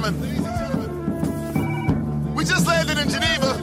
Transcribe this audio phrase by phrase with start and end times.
[0.00, 0.34] gentlemen,
[2.34, 3.60] we just landed in Geneva.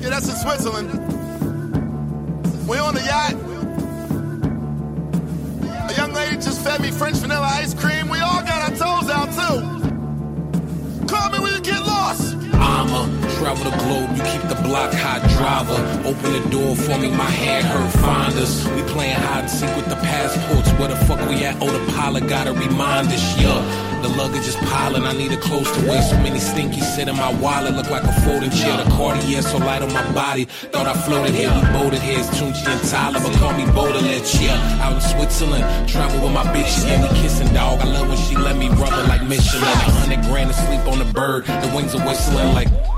[0.00, 0.90] Yeah, that's in Switzerland.
[2.68, 3.34] We're on the yacht.
[5.90, 8.08] A young lady just fed me French vanilla ice cream.
[8.08, 9.60] We all got our toes out too.
[11.06, 12.36] Call me when you get lost.
[12.54, 13.06] I'ma
[13.38, 16.08] travel the globe, you keep the block hot driver.
[16.08, 18.64] Open the door for me, my hand hurt, find us.
[18.68, 20.70] We playing hide and seek with the passports.
[20.78, 21.56] Where the fuck we at?
[21.60, 23.85] Oh, the pilot gotta remind us, yeah.
[24.02, 26.02] The luggage is piling, I need a clothes to wear.
[26.02, 28.76] So many stinky sit in my wallet, look like a folding chair.
[28.76, 30.44] The Cartier so light on my body.
[30.44, 32.18] Thought I floated here, we boated here.
[32.18, 34.82] It's Tunechi and Tyler, but call me Baudelaire, yeah.
[34.82, 37.80] Out in Switzerland, travel with my bitches, yeah, we kissing dog.
[37.80, 39.62] I love when she let me rub her like Michelin.
[39.62, 42.95] A hundred grand to sleep on the bird, the wings are whistling like.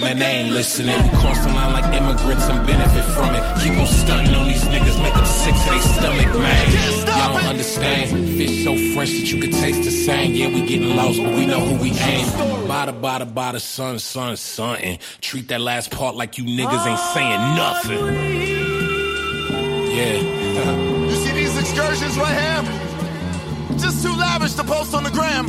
[0.00, 0.94] Man, they ain't listening.
[1.02, 3.42] We cross the line like immigrants and benefit from it.
[3.62, 6.72] Keep on stunting on these niggas, make them sick to their stomach, man.
[7.06, 8.10] Y'all don't understand.
[8.38, 10.34] Fish so fresh that you can taste the same.
[10.34, 12.26] Yeah, we getting lost, but we know who we aim.
[12.68, 14.76] Bada, bada, bada, son, son, son.
[14.76, 18.04] And treat that last part like you niggas ain't saying nothing.
[19.96, 20.38] Yeah.
[21.08, 23.78] You see these excursions right here?
[23.78, 25.46] Just too lavish to post on the gram.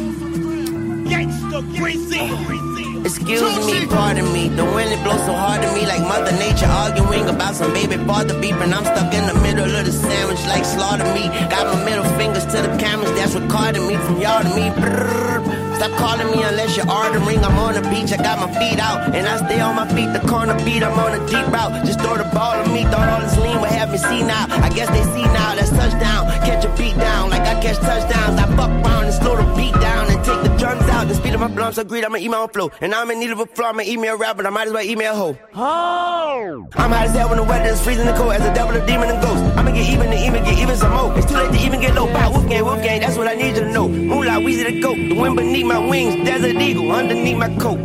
[1.06, 2.89] Gangsta greasy.
[3.06, 4.50] Excuse me, pardon me.
[4.50, 7.98] The wind it blows so hard to me, like Mother Nature arguing about some baby
[8.06, 8.74] father beeping.
[8.74, 11.28] I'm stuck in the middle of the sandwich, like slaughter me.
[11.50, 14.70] Got my middle fingers to the cameras, that's recording me from y'all to me.
[14.76, 15.70] Brrr.
[15.80, 17.40] Stop calling me unless you're ordering.
[17.40, 20.12] I'm on the beach, I got my feet out, and I stay on my feet.
[20.12, 21.86] The corner beat, I'm on a deep route.
[21.86, 24.46] Just throw the ball at me, thought all this lean would have me see now.
[24.50, 26.28] I guess they see now, that's touchdown.
[26.44, 28.36] Catch a beat down, like I catch touchdowns.
[28.38, 31.08] I fuck around and slow the beat down and take the drums out.
[31.08, 32.70] The speed of my blunts, agreed, I'ma eat my own flow.
[32.82, 34.68] And I'm in need of a flow, I'ma eat me a rap, but I might
[34.68, 35.38] as well eat me a hoe.
[35.56, 36.68] Oh!
[36.76, 38.86] I'm hot as hell when the weather is freezing the cold, as a devil, a
[38.86, 39.44] demon, and ghost.
[39.58, 41.18] I'ma get even and even get even some more.
[41.18, 42.08] It's too late to even get low.
[42.08, 43.88] Bow, wolf gang, wolf gang, that's what I need you to know.
[43.88, 44.98] Moolah, Weezy the goat.
[44.98, 47.80] The wind beneath my wings, desert eagle underneath my coat.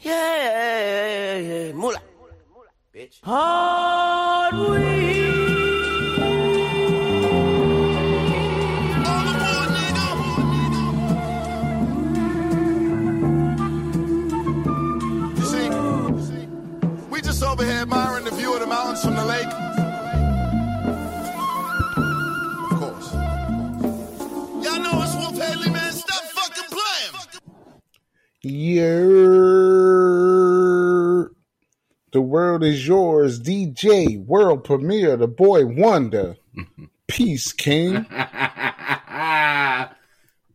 [0.00, 2.02] Yeah, yeah, yeah, moolah.
[2.94, 3.20] Bitch.
[3.22, 5.11] Hard You
[18.72, 19.52] mountains from the lake.
[22.64, 23.08] Of course.
[24.64, 25.92] Y'all know it's Wolf Haley, man.
[25.92, 27.14] Stop fucking playing.
[28.42, 29.02] Yeah.
[32.12, 36.36] The world is yours, DJ, world premiere, the boy wonder.
[37.08, 38.04] Peace, King.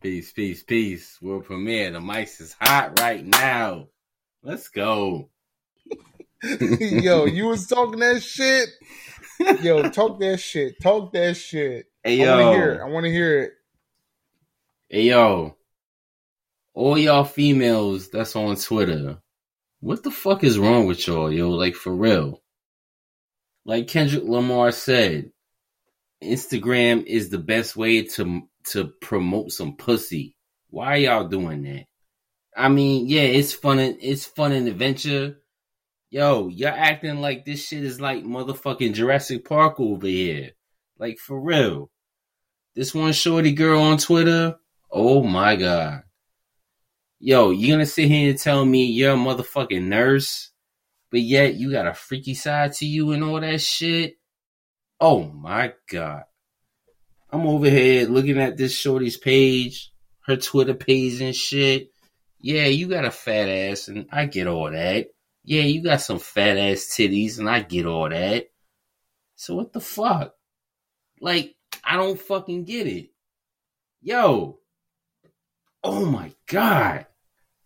[0.02, 1.22] peace, peace, peace.
[1.22, 1.92] World premiere.
[1.92, 3.90] The mics is hot right now.
[4.42, 5.30] Let's go.
[6.80, 8.70] Yo, you was talking that shit.
[9.62, 10.80] Yo, talk that shit.
[10.82, 11.88] Talk that shit.
[12.04, 12.82] Hey, I want to hear it.
[12.82, 13.52] I want to hear it.
[14.90, 15.58] Hey yo,
[16.74, 19.18] all y'all females that's on Twitter,
[19.82, 21.50] what the fuck is wrong with y'all, yo?
[21.50, 22.42] Like for real.
[23.66, 25.32] Like Kendrick Lamar said,
[26.24, 30.38] Instagram is the best way to to promote some pussy.
[30.70, 31.84] Why are y'all doing that?
[32.56, 35.36] I mean, yeah, it's fun and it's fun and adventure.
[36.10, 40.52] Yo, y'all acting like this shit is like motherfucking Jurassic Park over here.
[40.98, 41.90] Like for real.
[42.76, 44.56] This one shorty girl on Twitter,
[44.90, 46.04] oh my god.
[47.20, 50.52] Yo, you gonna sit here and tell me you're a motherfucking nurse,
[51.12, 54.14] but yet you got a freaky side to you and all that shit?
[55.02, 56.24] Oh my god.
[57.30, 59.92] I'm over here looking at this shorty's page,
[60.26, 61.90] her Twitter page and shit.
[62.40, 65.08] Yeah, you got a fat ass, and I get all that.
[65.48, 68.50] Yeah, you got some fat ass titties, and I get all that.
[69.38, 70.34] So what the fuck?
[71.22, 73.12] Like, I don't fucking get it.
[74.02, 74.60] Yo.
[75.86, 77.06] Oh my god.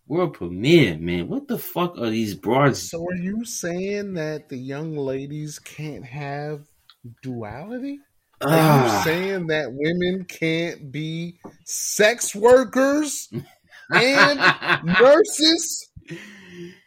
[0.06, 1.26] World premiere, man.
[1.26, 2.88] What the fuck are these broads?
[2.88, 6.60] So are you saying that the young ladies can't have
[7.20, 7.98] duality?
[8.42, 8.98] Are Ah.
[8.98, 13.28] you saying that women can't be sex workers
[13.92, 15.88] and nurses?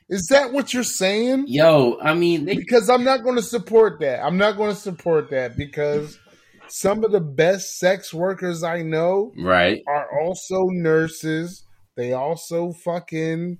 [0.09, 1.45] Is that what you're saying?
[1.47, 4.23] Yo, I mean, they, Because I'm not going to support that.
[4.23, 6.19] I'm not going to support that because
[6.67, 9.81] some of the best sex workers I know right.
[9.87, 11.65] are also nurses.
[11.97, 13.57] They also fucking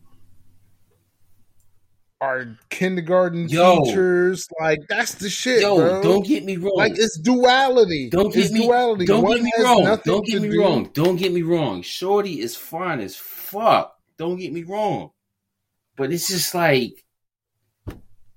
[2.21, 3.83] are kindergarten Yo.
[3.83, 4.47] teachers.
[4.59, 6.01] Like that's the shit, Yo, bro.
[6.03, 6.73] don't get me wrong.
[6.75, 8.09] like it's duality.
[8.09, 9.05] Don't get it's me duality.
[9.05, 9.99] Don't One get me wrong.
[10.05, 10.89] Don't get me do- wrong.
[10.93, 11.81] Don't get me wrong.
[11.81, 13.95] Shorty is fine as fuck.
[14.17, 15.11] Don't get me wrong.
[15.95, 17.03] But it's just like,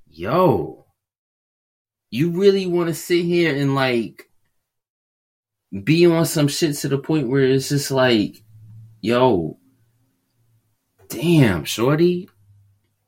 [0.08, 0.86] yo,
[2.10, 4.30] you really want to sit here and like
[5.84, 8.42] be on some shit to the point where it's just like
[9.00, 9.58] yo,
[11.08, 12.28] damn, shorty,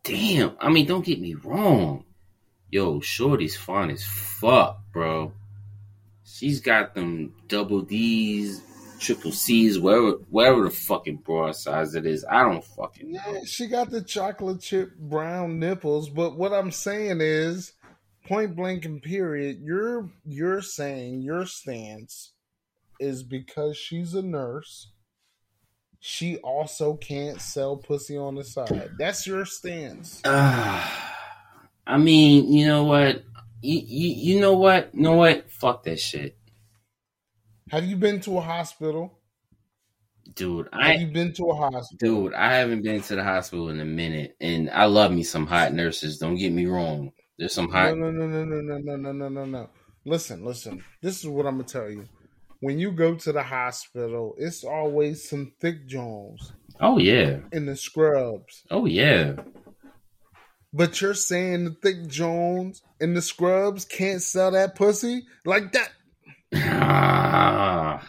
[0.02, 0.56] damn.
[0.60, 2.04] I mean, don't get me wrong,
[2.70, 5.32] yo, shorty's fine as fuck, bro.
[6.24, 8.62] She's got them double D's,
[9.00, 12.24] triple C's, wherever, wherever the fucking bra size it is.
[12.30, 13.20] I don't fucking know.
[13.26, 17.72] Yeah, she got the chocolate chip brown nipples, but what I'm saying is,
[18.26, 22.32] point blank and period, you're you're saying your stance
[23.00, 24.92] is because she's a nurse,
[25.98, 28.90] she also can't sell pussy on the side.
[28.98, 30.20] That's your stance.
[30.24, 30.86] Uh,
[31.86, 33.24] I mean, you know what?
[33.62, 34.90] You, you, you know what?
[34.94, 35.50] You know what?
[35.50, 36.36] Fuck that shit.
[37.70, 39.18] Have you been to a hospital?
[40.34, 41.98] Dude, Have I you been to a hospital?
[42.24, 45.46] dude, I haven't been to the hospital in a minute, and I love me some
[45.46, 46.18] hot nurses.
[46.18, 47.12] Don't get me wrong.
[47.38, 47.96] There's some hot.
[47.96, 49.70] No, no, no, no, no, no, no, no, no, no, no.
[50.04, 50.84] Listen, listen.
[51.02, 52.06] This is what I'm gonna tell you.
[52.60, 57.76] When you go to the hospital, it's always some thick Jones Oh yeah, in the
[57.76, 58.62] scrubs.
[58.70, 59.34] oh yeah.
[60.72, 65.90] But you're saying the thick Jones in the scrubs can't sell that pussy like that?
[66.54, 68.06] Ah.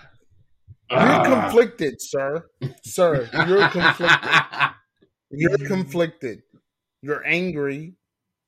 [0.90, 1.24] You're Ah.
[1.50, 2.46] conflicted, sir.
[2.84, 4.70] Sir, you're conflicted.
[5.34, 6.42] You're conflicted.
[7.02, 7.94] You're angry.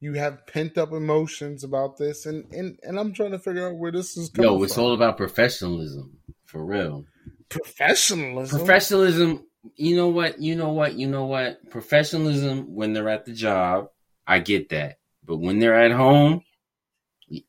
[0.02, 3.78] You have pent up emotions about this, and and and I'm trying to figure out
[3.78, 4.84] where this is coming Yo, it's from.
[4.84, 7.06] all about professionalism, for real.
[7.48, 8.58] professionalism.
[8.60, 9.46] Professionalism.
[9.78, 10.42] You know what?
[10.42, 10.96] You know what?
[10.96, 11.70] You know what?
[11.70, 13.88] Professionalism when they're at the job,
[14.28, 14.98] I get that.
[15.24, 16.42] But when they're at home,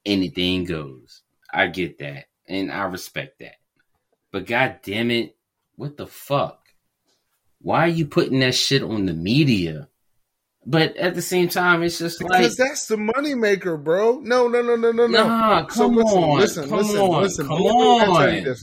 [0.07, 1.23] anything goes.
[1.53, 3.57] I get that, and I respect that.
[4.33, 5.37] But god damn it,
[5.77, 6.61] what the fuck?
[7.61, 9.89] Why are you putting that shit on the media?
[10.67, 14.21] But at the same time, it's just like because that's the moneymaker, bro.
[14.21, 15.29] No, no, no, no, no, no.
[15.29, 17.47] Nah, come on, listen, come listen, on, listen.
[17.47, 18.57] come Let tell you on.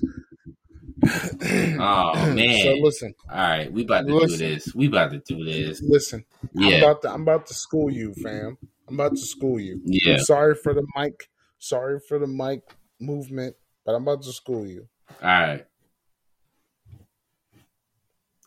[1.79, 2.63] Oh man.
[2.63, 4.37] So listen, All right, we about to Listen.
[4.39, 4.75] do this.
[4.75, 5.81] We about to do this.
[5.81, 6.25] listen.
[6.53, 6.67] yeah.
[6.77, 8.57] I'm about to I'm about to school you, fam.
[8.87, 9.81] I'm about to school you.
[9.85, 10.13] yeah.
[10.13, 11.29] I'm sorry for the mic.
[11.59, 12.61] Sorry for the mic
[12.99, 13.55] movement,
[13.85, 14.87] but I'm about to school you.
[15.21, 15.65] All right.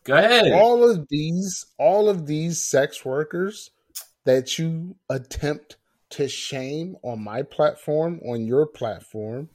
[0.04, 0.52] Go ahead.
[0.52, 3.70] All of these, all of these sex workers
[4.24, 5.76] that you attempt
[6.10, 9.48] to shame on my platform, on your platform,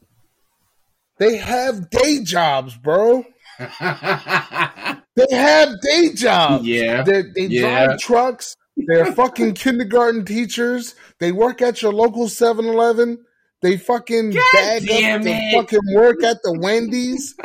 [1.18, 3.24] they have day jobs, bro.
[5.16, 6.66] They have day jobs.
[6.66, 7.04] yeah.
[7.04, 7.86] They, they Yeah.
[7.88, 8.56] drive trucks.
[8.78, 10.96] They're fucking kindergarten teachers.
[11.20, 13.26] They work at your local 7 Eleven.
[13.62, 17.36] They fucking God bag damn up to fucking work at the Wendy's.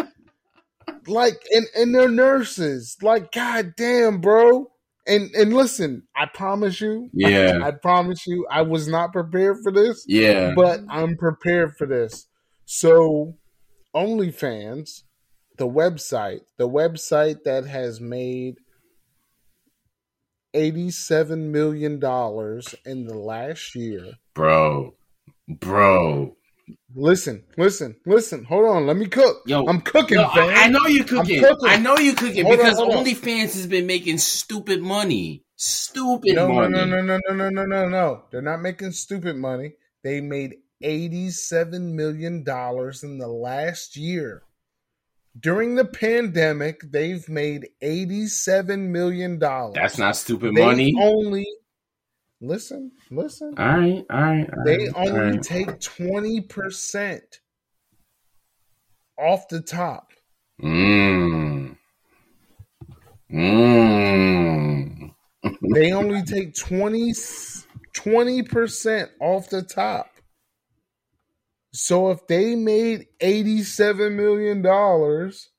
[1.07, 2.97] like, and, and they're nurses.
[3.03, 4.71] Like, god damn, bro.
[5.07, 7.59] And and listen, I promise you, Yeah.
[7.63, 10.53] I promise you, I was not prepared for this, Yeah.
[10.57, 12.27] but I'm prepared for this.
[12.65, 13.35] So,
[13.95, 15.03] OnlyFans,
[15.59, 18.55] the website, the website that has made
[20.55, 21.95] $87 million
[22.87, 24.13] in the last year.
[24.35, 24.95] Bro.
[25.49, 26.37] Bro.
[26.96, 28.44] Listen, listen, listen.
[28.44, 28.87] Hold on.
[28.87, 29.43] Let me cook.
[29.46, 30.49] Yo, I'm cooking, Yo, fam.
[30.49, 31.41] I, I know you're cooking.
[31.43, 31.69] cooking.
[31.69, 32.91] I know you're cooking Hold because on.
[33.05, 35.43] OnlyFans has been making stupid money.
[35.56, 36.73] Stupid No, no, money.
[36.73, 38.23] no, no, no, no, no, no, no, no.
[38.31, 39.73] They're not making stupid money.
[40.02, 44.43] They made $87 million in the last year.
[45.38, 49.39] During the pandemic, they've made $87 million.
[49.39, 50.94] That's not stupid they money.
[51.01, 51.46] only
[52.41, 53.55] listen, listen.
[53.56, 54.50] All right, all right.
[54.53, 55.43] all They right, only right.
[55.43, 57.20] take 20%
[59.19, 60.12] off the top.
[60.62, 61.76] Mmm.
[63.32, 65.14] Mmm.
[65.74, 70.06] They only take 20 percent off the top.
[71.72, 75.50] So if they made eighty-seven million dollars,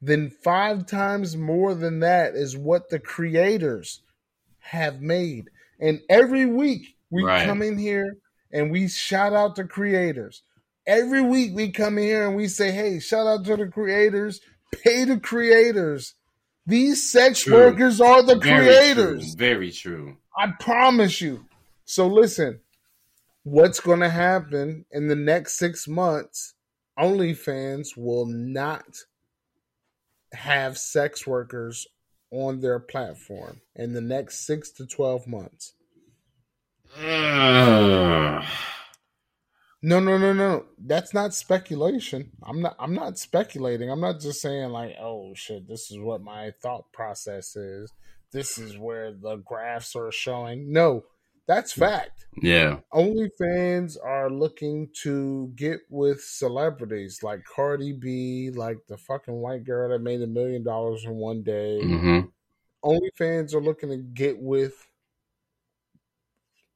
[0.00, 4.02] then five times more than that is what the creators
[4.70, 5.50] have made.
[5.80, 7.44] And every week we Right.
[7.44, 8.16] come in here
[8.52, 10.42] and we shout out to creators.
[10.86, 14.40] Every week we come in here and we say, "Hey, shout out to the creators,
[14.72, 16.14] pay the creators."
[16.66, 17.54] These sex True.
[17.54, 19.34] workers are the Very creators.
[19.34, 19.36] True.
[19.36, 20.16] Very true.
[20.36, 21.46] I promise you.
[21.84, 22.60] So listen,
[23.42, 26.54] what's going to happen in the next six months?
[26.98, 28.84] OnlyFans will not
[30.32, 31.88] have sex workers
[32.30, 35.74] on their platform in the next six to twelve months.
[36.98, 38.44] Ugh.
[39.82, 40.66] No, no, no, no.
[40.78, 42.32] That's not speculation.
[42.42, 42.76] I'm not.
[42.78, 43.90] I'm not speculating.
[43.90, 47.90] I'm not just saying like, oh shit, this is what my thought process is.
[48.30, 50.70] This is where the graphs are showing.
[50.70, 51.04] No,
[51.50, 52.26] That's fact.
[52.40, 52.78] Yeah.
[52.94, 59.88] OnlyFans are looking to get with celebrities like Cardi B, like the fucking white girl
[59.88, 61.80] that made a million dollars in one day.
[61.80, 62.20] hmm
[62.84, 64.86] OnlyFans are looking to get with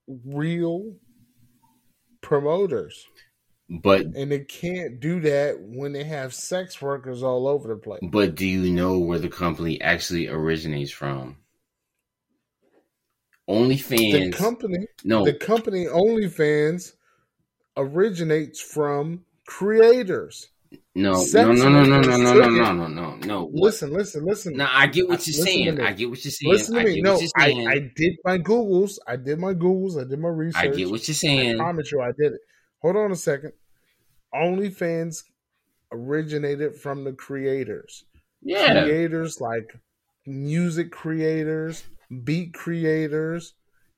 [0.08, 0.96] real
[2.20, 3.06] promoters.
[3.70, 8.00] But And they can't do that when they have sex workers all over the place.
[8.02, 11.36] but do you know where the company actually originates from?
[13.46, 16.92] The company, no, the company OnlyFans
[17.76, 20.48] originates from creators.
[20.94, 23.50] no, no, no, no, no, no, no, no, no, no, no, no.
[23.52, 24.56] Listen, listen, listen.
[24.56, 25.80] No, I get what you're Listen saying.
[25.80, 26.52] I get what you're saying.
[26.52, 27.00] Listen to I me.
[27.02, 27.66] No, I.
[27.68, 28.98] I did my Googles.
[29.06, 30.00] I did my Googles.
[30.00, 30.62] I did my research.
[30.62, 31.56] I get what you're saying.
[31.56, 32.40] I promise you I did it.
[32.80, 33.52] Hold on a second.
[34.34, 35.24] OnlyFans
[35.92, 38.04] originated from the creators.
[38.42, 38.84] Yeah.
[38.84, 39.78] Creators like
[40.26, 41.84] music creators,
[42.22, 43.54] beat creators,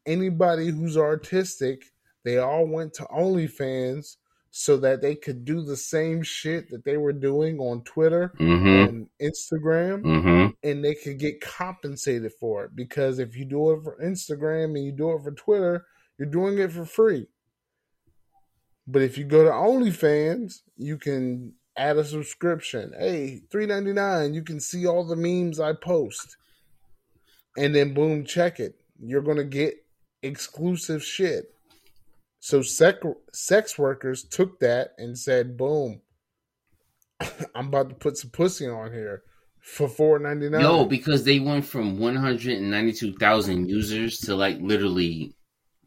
[0.07, 1.85] anybody who's artistic,
[2.25, 4.17] they all went to OnlyFans
[4.51, 8.67] so that they could do the same shit that they were doing on Twitter Mm-hmm.
[8.89, 10.47] and Instagram Mm-hmm.
[10.63, 14.85] and they could get compensated for it because if you do it for Instagram and
[14.85, 15.85] you do it for Twitter,
[16.19, 17.27] you're doing it for free.
[18.87, 22.93] But if you go to OnlyFans, you can add a subscription.
[22.99, 24.33] Hey, three ninety nine.
[24.33, 26.37] You can see all the memes I post,
[27.57, 28.77] and then boom, check it.
[28.99, 29.75] You're gonna get
[30.23, 31.55] exclusive shit.
[32.41, 32.99] So sex
[33.33, 36.01] sex workers took that and said, "Boom,
[37.55, 39.23] I'm about to put some pussy on here
[39.67, 40.63] for four ninety nine.
[40.63, 45.35] No, because they went from 192,000 users to like literally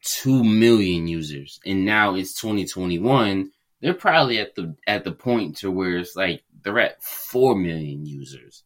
[0.04, 1.60] 2 million users.
[1.66, 3.52] And now it's 2021.
[3.82, 8.06] They're probably at the at the point to where it's like they're at 4 million
[8.06, 8.64] users.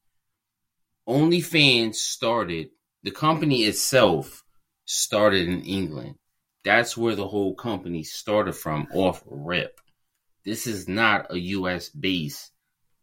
[1.08, 2.70] OnlyFans started,
[3.04, 4.44] the company itself
[4.86, 6.16] started in England.
[6.64, 9.80] That's where the whole company started from off rip.
[10.46, 12.52] This is not a US based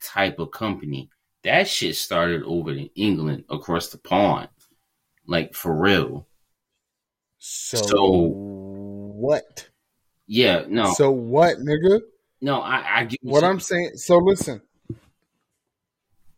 [0.03, 1.11] type of company.
[1.45, 4.49] That shit started over in England across the pond.
[5.27, 6.27] Like for real.
[7.39, 9.69] So, So- what?
[10.27, 10.93] Yeah, no.
[10.95, 12.01] So what, nigga?
[12.41, 13.97] no, I, I get What I'm saying.
[13.97, 14.63] So listen,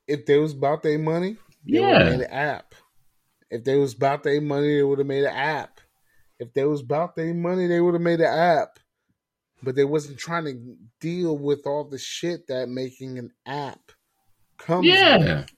[0.06, 2.00] if they was about their money, Yeah.
[2.08, 2.74] an app.
[3.52, 5.78] If they was about their money, they would have made an app.
[6.38, 8.78] If they was about their money, they would have made an app.
[9.62, 13.92] But they wasn't trying to deal with all the shit that making an app
[14.58, 14.86] comes.
[14.86, 15.50] with.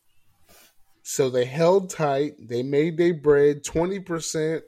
[1.04, 2.32] So they held tight.
[2.48, 4.64] They made their bread twenty percent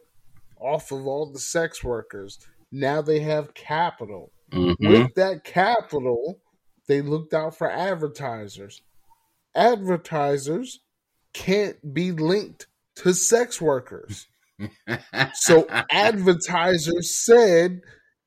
[0.60, 2.38] off of all the sex workers.
[2.70, 4.30] Now they have capital.
[4.52, 6.40] hmm With that capital,
[6.86, 8.80] they looked out for advertisers.
[9.56, 10.80] Advertisers
[11.34, 14.26] can't be linked to sex workers.
[15.34, 17.80] So advertisers said,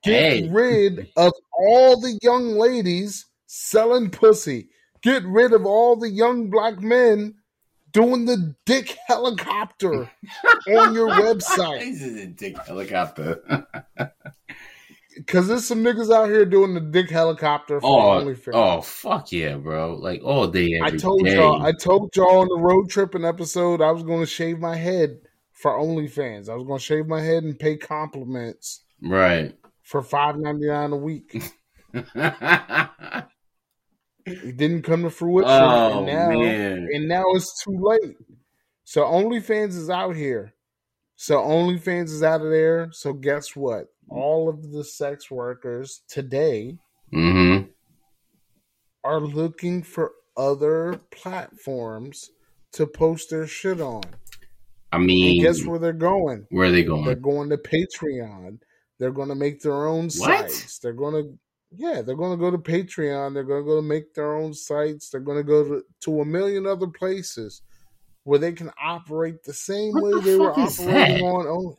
[0.04, 0.50] get Hey.
[0.50, 4.70] rid of all the young ladies selling pussy.
[5.02, 7.36] Get rid of all the young black men
[7.92, 10.12] doing the dick helicopter
[10.68, 11.80] on your website.
[11.80, 13.66] This is a dick helicopter.
[15.20, 18.54] Because there's some niggas out here doing the dick helicopter for oh, OnlyFans.
[18.54, 19.96] oh, fuck yeah, bro!
[19.96, 21.36] Like all day, I told day.
[21.36, 24.78] y'all, I told y'all on the road tripping episode, I was going to shave my
[24.78, 25.20] head
[25.52, 26.48] for OnlyFans.
[26.48, 29.54] I was going to shave my head and pay compliments right.
[29.84, 31.44] for five ninety nine a week.
[34.32, 38.16] It didn't come to fruition, oh and now man, and now it's too late.
[38.84, 40.54] So OnlyFans is out here.
[41.16, 42.90] So OnlyFans is out of there.
[42.92, 43.88] So guess what?
[44.10, 46.78] All of the sex workers today
[47.12, 47.62] hmm
[49.04, 52.30] are looking for other platforms
[52.74, 54.04] to post their shit on.
[54.92, 56.46] I And mean, guess where they're going?
[56.50, 57.06] where are they going?
[57.06, 57.50] They're going?
[57.50, 58.60] to Patreon.
[59.00, 60.12] They're going to make their own What?
[60.12, 60.80] sites.
[60.80, 61.40] They're going to,
[61.72, 63.34] yeah, they're going to go to Patreon.
[63.34, 65.10] They're going to go to make their own sites.
[65.10, 67.62] They're going to go to, to a million other places
[68.24, 71.22] where they can operate the same What way the they were operating that?
[71.22, 71.76] on on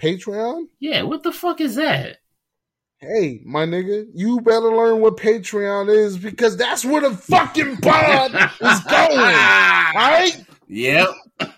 [0.00, 0.64] Patreon.
[0.80, 2.18] Yeah, what the fuck is that?
[2.98, 8.34] Hey, my nigga, you better learn what Patreon is because that's where the fucking pod
[8.60, 9.18] is going.
[9.94, 10.44] Right?
[10.68, 11.08] Yep.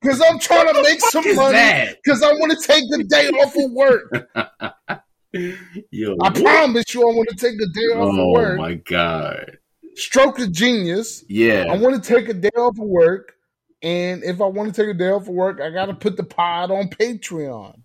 [0.00, 3.54] Because I'm trying to make some money because I want to take the day off
[3.54, 5.02] of work.
[5.90, 8.58] Yo, I promise you, I want to take the day off of oh work.
[8.58, 9.58] Oh my god.
[9.96, 11.22] Stroke of genius.
[11.28, 13.34] Yeah, I want to take a day off of work.
[13.82, 16.16] And if I want to take a day off of work, I got to put
[16.16, 17.76] the pod on Patreon.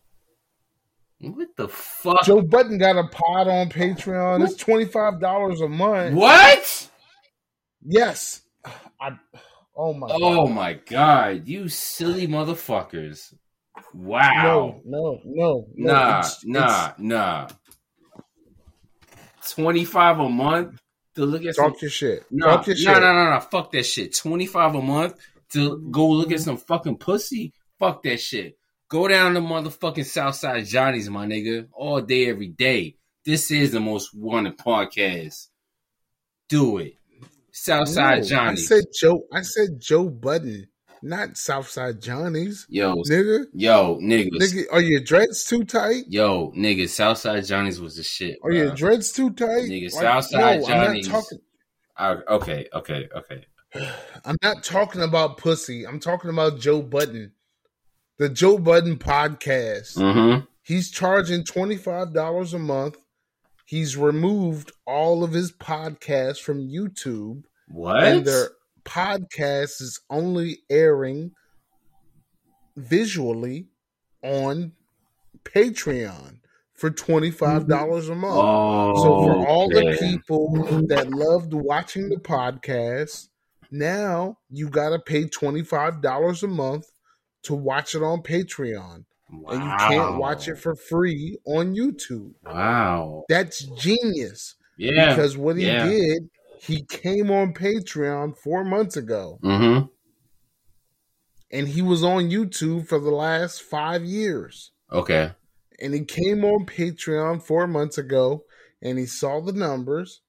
[1.21, 2.23] What the fuck?
[2.25, 4.43] Joe Budden got a pod on Patreon.
[4.43, 6.15] It's $25 a month.
[6.15, 6.89] What?
[7.85, 8.41] Yes.
[8.99, 9.11] I,
[9.75, 10.51] oh my Oh God.
[10.53, 13.33] my god, you silly motherfuckers.
[13.93, 14.81] Wow.
[14.85, 15.93] No, no, no, no.
[15.93, 17.47] Nah, it's- nah, nah.
[19.49, 20.79] Twenty five a month
[21.15, 21.73] to look at it's- some.
[21.81, 22.25] Your shit.
[22.31, 23.01] No, Talk your no, shit.
[23.01, 23.39] no, no, no.
[23.39, 24.15] Fuck that shit.
[24.17, 25.15] Twenty five a month
[25.55, 27.53] to go look at some fucking pussy.
[27.79, 28.57] Fuck that shit.
[28.89, 32.95] Go down to motherfucking Southside Johnny's, my nigga, all day, every day.
[33.25, 35.47] This is the most wanted podcast.
[36.47, 36.93] Do it.
[37.51, 38.71] Southside No, Johnny's.
[38.71, 39.23] I said Joe.
[39.33, 40.67] I said Joe Budden,
[41.01, 42.65] not Southside Johnny's.
[42.69, 44.29] yo, Nigga, yo, niggas.
[44.39, 46.03] nigga, are your dreads too tight?
[46.07, 48.37] Yo, nigga, Southside Johnny's was the shit.
[48.43, 49.69] Are your dreads too tight?
[49.69, 51.07] Nigga, Like, Southside I'm not Johnny's.
[51.07, 51.39] talking.
[51.97, 53.45] I- okay, okay, okay.
[54.25, 55.85] I'm not talking about pussy.
[55.85, 57.33] I'm talking about Joe Budden,
[58.17, 59.97] the Joe Budden podcast.
[59.97, 60.45] Mm-hmm.
[60.63, 62.97] He's charging twenty five dollars a month.
[63.65, 68.03] He's removed all of his podcasts from YouTube, What?
[68.03, 68.49] and their
[68.83, 71.31] podcast is only airing
[72.77, 73.67] visually
[74.23, 74.71] on
[75.43, 76.39] Patreon
[76.73, 78.35] for twenty five dollars a month.
[78.37, 80.51] oh, So for all the people
[80.87, 83.27] that loved watching the podcast,
[83.77, 86.85] now you got to pay twenty five dollars a month
[87.43, 92.33] to watch it on Patreon, and you can't watch it for free on YouTube.
[92.43, 93.23] Wow.
[93.29, 95.09] That's genius Yeah.
[95.15, 95.85] because what he yeah.
[95.87, 96.29] did,
[96.59, 99.85] he came on Patreon four months ago, mm-hmm.
[101.51, 104.71] and he was on YouTube for the last five years.
[104.91, 105.31] Okay.
[105.81, 108.45] and he came on Patreon four months ago
[108.81, 110.21] and he saw the numbers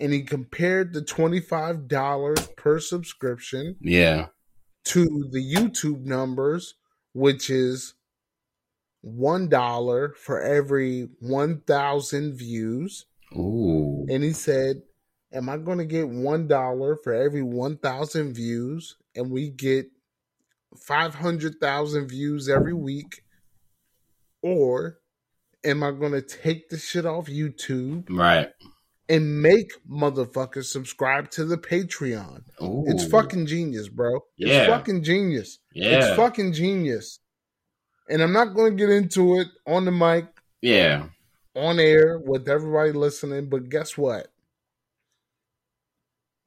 [0.00, 4.28] and he compared the $25 per subscription Yeah.
[4.86, 6.74] to the YouTube numbers,
[7.12, 7.94] which is
[9.04, 13.06] $1 for every 1,000 views.
[13.36, 14.06] Ooh.
[14.08, 14.82] And he said,
[15.32, 18.96] Am I going to get $1 for every 1,000 views?
[19.14, 19.86] And we get
[20.76, 23.22] 500,000 views every week?
[24.42, 24.98] Or
[25.64, 28.50] am I going to take the shit off YouTube Right.
[29.10, 32.42] And make motherfuckers subscribe to the Patreon?
[32.62, 32.84] Ooh.
[32.86, 34.20] It's fucking genius, bro.
[34.38, 34.66] It's Yeah.
[34.66, 35.58] fucking genius.
[35.74, 35.98] Yeah.
[35.98, 37.18] It's fucking genius.
[38.08, 40.26] And I'm not going to get into it on the mic,
[40.62, 41.08] yeah.
[41.54, 44.28] on air with everybody listening, but guess what?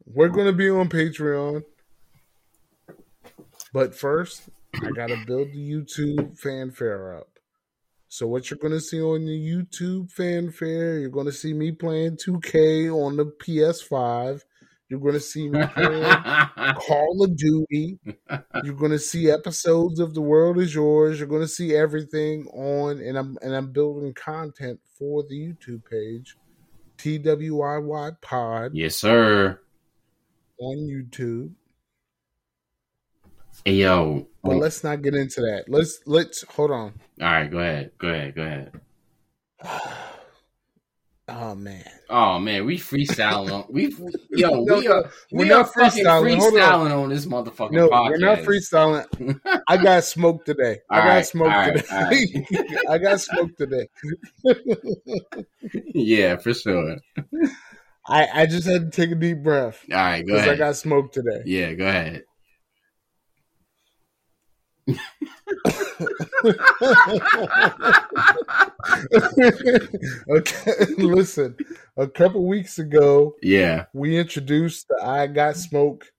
[0.06, 1.64] We're going to be on Patreon.
[3.74, 4.50] But first,
[4.82, 7.33] I got to build the YouTube fanfare up.
[8.14, 11.72] So what you're going to see on the YouTube fanfare, you're going to see me
[11.72, 14.42] playing 2K on the PS5.
[14.88, 16.04] You're going to see me playing
[16.76, 17.98] Call of Duty.
[18.64, 21.18] You're going to see episodes of The World Is Yours.
[21.18, 25.82] You're going to see everything on, and I'm and I'm building content for the YouTube
[25.90, 26.38] page,
[27.00, 29.60] TWIY Pod yes, sir.
[30.60, 31.54] on YouTube.
[33.66, 34.28] Hey, yo.
[34.44, 35.66] But let's not get into that.
[35.68, 36.94] Let's let's hold on.
[37.22, 37.50] All right.
[37.50, 37.92] Go ahead.
[37.98, 38.36] Go ahead.
[38.36, 38.72] Go ahead.
[41.26, 43.50] Oh man, Oh man, we freestyling.
[43.50, 43.96] on- We
[44.32, 46.38] yo, No, we are we're we not are fucking freestyling.
[46.38, 46.92] Hold on.
[46.92, 48.10] on this motherfucking no, podcast.
[48.10, 49.40] we're not freestyling.
[49.68, 50.82] I got smoked today.
[50.90, 52.46] I got right, smoked right, today.
[52.90, 53.88] I got smoked today.
[55.94, 56.98] yeah, for sure.
[58.06, 60.76] I I just had to take a deep breath All right, go because I got
[60.76, 61.42] smoked today.
[61.46, 62.24] yeah, go ahead.
[70.30, 71.56] Okay, listen.
[71.98, 73.86] A couple weeks ago, Yeah.
[73.94, 76.12] we introduced the "I Got Smoke,"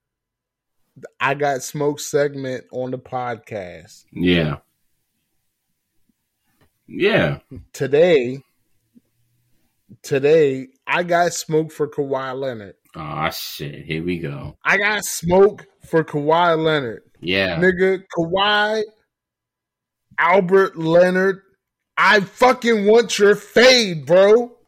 [0.97, 4.05] the "I Got Smoke" segment on the podcast.
[4.11, 4.57] Yeah.
[6.87, 7.39] Yeah.
[7.73, 8.41] Today,
[10.03, 12.75] today, I got smoke for Kawhi Leonard.
[12.95, 13.85] Oh shit.
[13.85, 14.57] Here we go.
[14.63, 17.59] I got smoke for Kawhi Leonard, Yeah.
[17.59, 18.03] nigga.
[18.17, 18.83] Kawhi,
[20.17, 21.41] Albert Leonard.
[21.97, 24.51] I fucking want your fade, bro.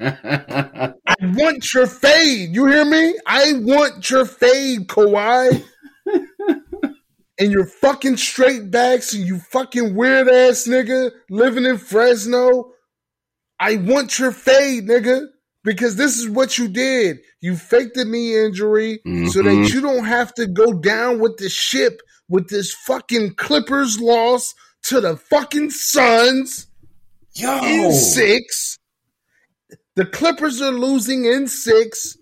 [0.00, 2.54] I want your fade.
[2.54, 3.18] You hear me?
[3.26, 5.64] I want your fade, Kawhi.
[7.38, 12.72] and your fucking straight backs and you fucking weird ass nigga living in Fresno.
[13.58, 15.26] I want your fade, nigga.
[15.64, 17.18] Because this is what you did.
[17.40, 19.00] You faked the knee injury
[19.32, 19.72] so that Mhm.
[19.72, 25.00] you don't have to go down with the ship with this fucking Clippers loss to
[25.00, 26.66] the fucking Suns
[27.34, 27.64] Yo.
[27.64, 28.78] in six.
[29.96, 32.16] The Clippers are losing in six,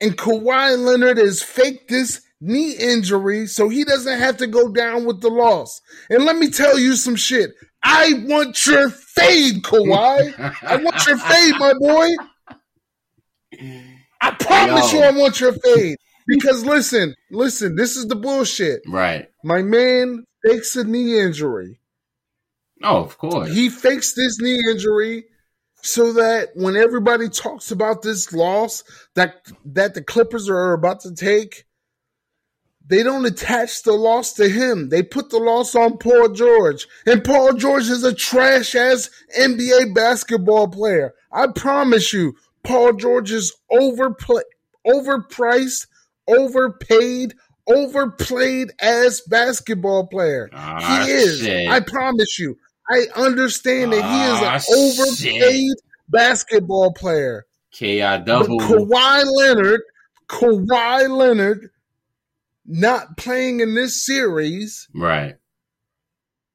[0.00, 5.04] and Kawhi Leonard has faked this knee injury so he doesn't have to go down
[5.04, 5.80] with the loss.
[6.10, 7.52] And let me tell you some shit.
[7.84, 10.34] I want your fade, Kawhi.
[10.62, 12.08] I want your fade, my boy.
[14.20, 14.98] I promise Yo.
[14.98, 15.98] you, I want your fade.
[16.24, 18.82] Because listen, listen, this is the bullshit.
[18.86, 19.28] Right.
[19.42, 21.80] My man fakes a knee injury.
[22.80, 23.52] Oh, of course.
[23.52, 25.24] He fakes this knee injury
[25.82, 28.84] so that when everybody talks about this loss
[29.14, 31.64] that that the Clippers are about to take,
[32.86, 34.88] they don't attach the loss to him.
[34.88, 36.86] They put the loss on Paul George.
[37.06, 41.14] And Paul George is a trash ass NBA basketball player.
[41.32, 44.42] I promise you, Paul George is overplay,
[44.86, 45.86] overpriced,
[46.28, 47.34] overpaid,
[47.66, 50.48] overplayed as basketball player.
[50.52, 51.40] Ah, he is.
[51.40, 51.68] shit.
[51.68, 52.56] I promise you.
[52.90, 55.76] I understand that Ah, he is an overpaid
[56.08, 57.46] basketball player.
[57.72, 58.26] KI But.
[58.26, 59.80] Kawhi Leonard,
[60.28, 61.70] Kawhi Leonard,
[62.66, 65.36] not playing in this series, Right.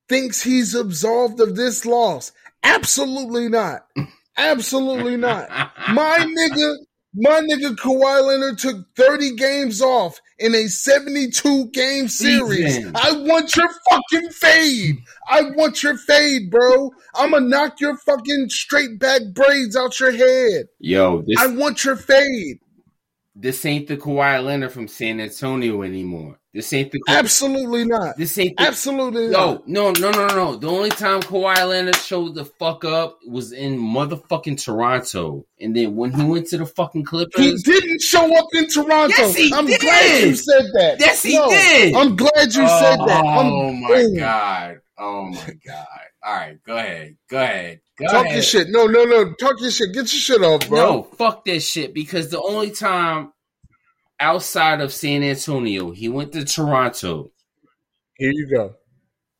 [0.08, 2.32] thinks he's absolved of this loss.
[2.64, 3.88] Absolutely not.
[4.38, 5.50] Absolutely not.
[5.90, 6.76] My nigga,
[7.16, 12.76] my nigga Kawhi Leonard took 30 games off in a 72 game series.
[12.76, 12.92] Season.
[12.96, 14.98] I want your fucking fade.
[15.30, 16.92] I want your fade, bro.
[17.16, 20.68] I'm gonna knock your fucking straight back braids out your head.
[20.80, 22.60] Yo, this I want your fade.
[23.40, 26.40] This ain't the Kawhi Leonard from San Antonio anymore.
[26.54, 28.18] This ain't the Absolutely not.
[28.18, 30.56] this ain't the Absolutely no, no, no, no, no.
[30.56, 35.46] The only time Kawhi Leonard showed the fuck up was in motherfucking Toronto.
[35.62, 39.10] And then when he went to the fucking Clippers, He didn't show up in Toronto.
[39.10, 39.80] Yes, he I'm did.
[39.80, 41.00] glad you said that.
[41.00, 41.96] Yes, he No, did.
[41.96, 43.24] I'm glad you said that.
[43.24, 44.18] Oh I'm, Oh my Ooh.
[44.18, 44.78] god.
[44.98, 45.86] Oh my god.
[46.28, 47.16] All right, go ahead.
[47.30, 47.80] Go ahead.
[47.98, 48.34] Go Talk ahead.
[48.36, 48.68] your shit.
[48.70, 49.34] No, no, no.
[49.36, 49.94] Talk your shit.
[49.94, 50.78] Get your shit off, bro.
[50.78, 51.94] No, fuck that shit.
[51.94, 53.32] Because the only time
[54.20, 57.32] outside of San Antonio, he went to Toronto.
[58.18, 58.76] Here you go.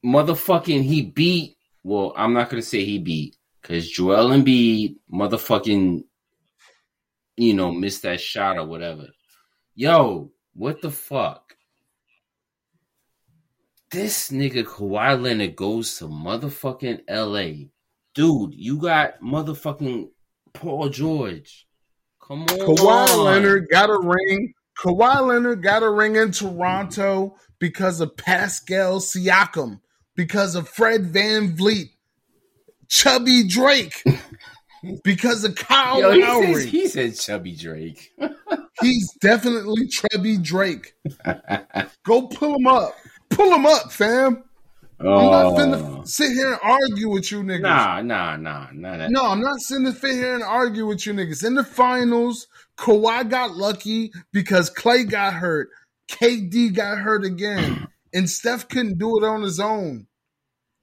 [0.06, 1.58] Motherfucking, he beat.
[1.84, 6.04] Well, I'm not gonna say he beat because Joel Embiid, motherfucking,
[7.36, 9.08] you know, missed that shot or whatever.
[9.76, 11.47] Yo, what the fuck?
[13.90, 17.70] This nigga Kawhi Leonard goes to motherfucking L.A.
[18.14, 20.10] Dude, you got motherfucking
[20.54, 21.66] Paul George.
[22.22, 24.54] Come on, Kawhi Leonard got a ring.
[24.78, 29.80] Kawhi Leonard got a ring in Toronto because of Pascal Siakam,
[30.16, 31.92] because of Fred VanVleet,
[32.90, 34.04] Chubby Drake,
[35.06, 36.54] because of Kyle Yo, he, Lowry.
[36.56, 38.12] says, he said Chubby Drake.
[38.82, 40.94] He's definitely Chubby Drake.
[42.04, 42.94] Go pull him up.
[43.38, 44.44] Pull him up, fam.
[45.00, 45.56] I'm not oh.
[45.56, 47.60] finna sit here and argue with you niggas.
[47.60, 47.62] Oh.
[47.62, 48.96] Nah, nah, nah, nah.
[48.96, 49.08] nah.
[49.10, 51.46] No, I'm not sitting to sit here and argue with you niggas.
[51.46, 52.48] In the finals,
[52.80, 55.70] Kawhi got lucky because Klay got hurt.
[56.10, 57.88] KD got hurt again.
[58.14, 60.08] And Steph couldn't do it on his own.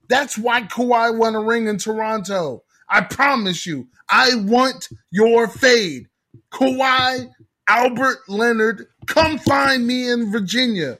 [0.07, 2.63] That's why Kawhi won a ring in Toronto.
[2.87, 3.87] I promise you.
[4.07, 6.07] I want your fade.
[6.53, 7.27] Kawhi,
[7.67, 10.99] Albert Leonard, come find me in Virginia.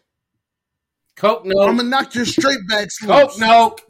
[1.15, 1.63] Coke no.
[1.63, 3.75] I'm gonna knock your straight back Coke no.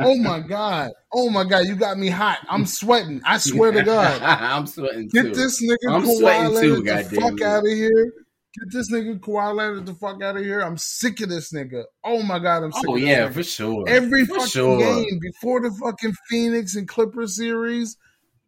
[0.00, 0.90] Oh my god.
[1.12, 2.38] Oh my god, you got me hot.
[2.48, 3.20] I'm sweating.
[3.24, 4.20] I swear to God.
[4.22, 5.32] I'm sweating Get too.
[5.34, 8.12] this nigga I'm Kawhi too, the fuck out of here.
[8.58, 10.60] Get this nigga Kawhi Leonard the fuck out of here.
[10.60, 11.84] I'm sick of this nigga.
[12.02, 13.34] Oh my god, I'm sick Oh yeah, nigga.
[13.34, 13.84] for sure.
[13.88, 14.78] Every for fucking sure.
[14.80, 17.96] game before the fucking Phoenix and Clippers series,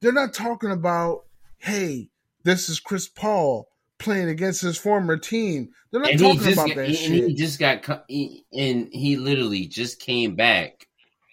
[0.01, 1.27] they're not talking about,
[1.59, 2.09] hey,
[2.43, 3.69] this is Chris Paul
[4.03, 5.71] playing against his former team.
[5.91, 7.37] They're not And talking about got, that he, and he shit.
[7.37, 10.87] just got he, and he literally just came back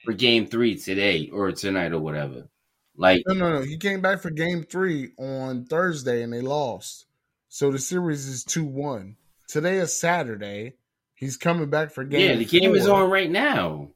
[0.06, 2.48] for game three today or tonight or whatever.
[2.96, 3.62] Like No, no, no.
[3.62, 7.06] He came back for game three on Thursday and they lost.
[7.50, 9.16] So the series is 2 1.
[9.48, 10.74] Today is Saturday.
[11.16, 13.90] He's coming back for game yeah, the game is on right now.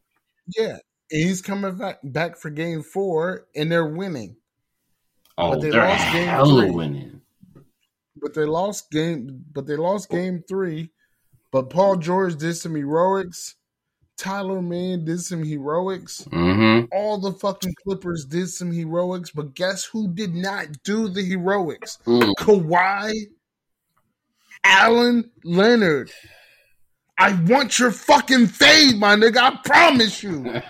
[0.57, 0.77] Yeah.
[1.11, 4.37] And he's coming back, back for game four and they're winning.
[5.37, 6.71] Oh, But they they are lost game hella three.
[6.71, 7.21] winning.
[8.23, 10.89] But they lost game but they lost game three.
[11.51, 13.55] But Paul George did some heroics.
[14.17, 16.23] Tyler Mann did some heroics.
[16.31, 16.85] Mm-hmm.
[16.91, 21.99] All the fucking Clippers did some heroics, but guess who did not do the heroics?
[22.05, 22.31] Mm.
[22.39, 23.11] Kawhi
[24.63, 26.11] Allen Leonard.
[27.17, 29.37] I want your fucking fade, my nigga.
[29.37, 30.43] I promise you.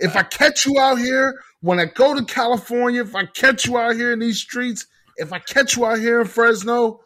[0.00, 3.76] If I catch you out here, when I go to California, if I catch you
[3.78, 4.86] out here in these streets,
[5.18, 7.00] if I catch you out here in Fresno,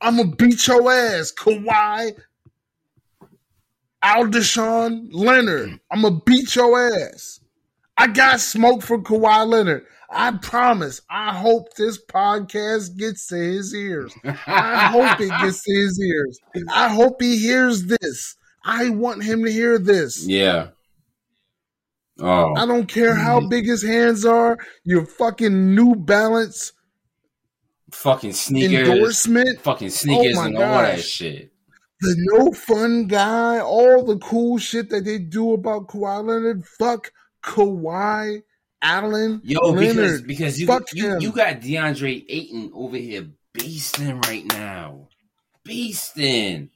[0.00, 2.18] I'm gonna beat your ass, Kawhi
[4.02, 5.80] Aldeshon Leonard.
[5.90, 7.40] I'm gonna beat your ass.
[7.96, 9.84] I got smoke for Kawhi Leonard.
[10.10, 11.02] I promise.
[11.10, 14.14] I hope this podcast gets to his ears.
[14.24, 16.38] I hope it gets to his ears.
[16.72, 18.36] I hope he hears this.
[18.64, 20.26] I want him to hear this.
[20.26, 20.68] yeah.
[22.20, 23.48] Oh, I don't care how oh.
[23.48, 24.58] big his hands are.
[24.82, 26.72] Your fucking New Balance
[27.92, 29.60] fucking sneakers, endorsement.
[29.60, 31.52] fucking oh sneakers Oh and all that shit.
[32.00, 36.64] the no fun guy, all the cool shit that they do about Kawhi Leonard.
[36.66, 37.12] Fuck
[37.44, 38.42] Kawhi
[38.82, 40.26] Allen Yo, Leonard.
[40.26, 41.20] because because you Fuck you, him.
[41.20, 45.08] you got DeAndre Ayton over here beasting right now,
[45.66, 46.68] beasting,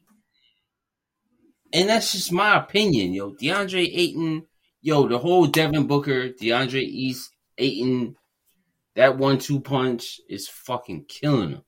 [1.73, 3.33] and that's just my opinion, yo.
[3.33, 4.47] DeAndre Ayton,
[4.81, 8.17] yo, the whole Devin Booker, DeAndre East, Ayton,
[8.97, 11.63] that one-two punch is fucking killing him.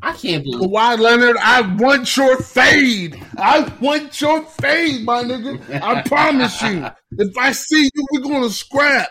[0.00, 0.70] I can't believe.
[0.70, 3.20] Kawhi Leonard, I want your fade.
[3.36, 5.82] I want your fade, my nigga.
[5.82, 6.88] I promise you.
[7.12, 9.10] If I see you, we're gonna scrap.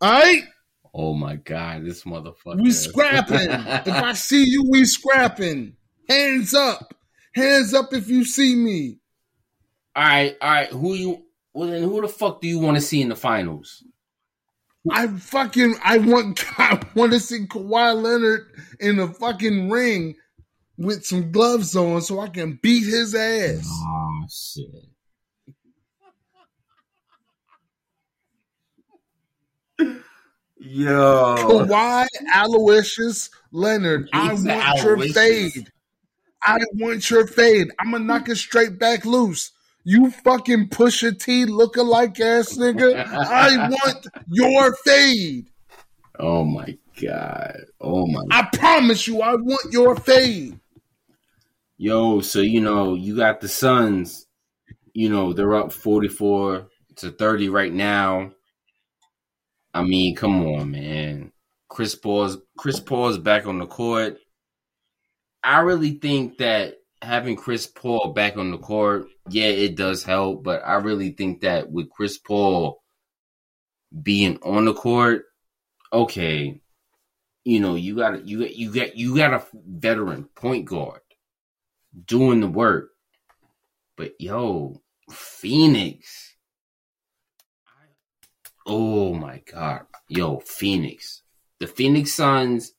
[0.00, 0.44] All right?
[0.94, 2.62] Oh my god, this motherfucker!
[2.62, 3.36] We scrapping.
[3.48, 5.74] if I see you, we scrapping.
[6.06, 6.94] Hands up.
[7.34, 8.98] Hands up if you see me.
[9.96, 10.68] all right, all right.
[10.68, 11.22] Who you?
[11.54, 13.82] Well, then who the fuck do you want to see in the finals?
[14.90, 18.46] I fucking I want I want to see Kawhi Leonard
[18.80, 20.16] in a fucking ring
[20.76, 23.68] with some gloves on so I can beat his ass.
[23.70, 24.66] Oh shit.
[30.58, 31.36] Yo.
[31.38, 35.70] Kawhi Aloysius Leonard, I He's want your fade.
[36.44, 37.68] I want your fade.
[37.78, 39.52] I'm gonna knock it straight back loose.
[39.84, 43.04] You fucking Pusha T lookalike ass nigga.
[43.06, 45.48] I want your fade.
[46.18, 47.56] Oh my god.
[47.80, 48.22] Oh my.
[48.30, 50.58] I promise you, I want your fade.
[51.78, 54.26] Yo, so you know, you got the Suns.
[54.94, 58.32] You know, they're up 44 to 30 right now.
[59.74, 61.32] I mean, come on, man.
[61.68, 64.18] Chris Paul's Chris Paul's back on the court.
[65.42, 70.42] I really think that having Chris Paul back on the court, yeah, it does help,
[70.42, 72.82] but I really think that with Chris Paul
[74.02, 75.24] being on the court,
[75.92, 76.60] okay,
[77.44, 81.00] you know, you got you got you got you got a veteran point guard
[82.06, 82.90] doing the work.
[83.96, 86.36] But yo, Phoenix.
[88.66, 89.86] Oh my god.
[90.08, 91.22] Yo, Phoenix.
[91.58, 92.72] The Phoenix Suns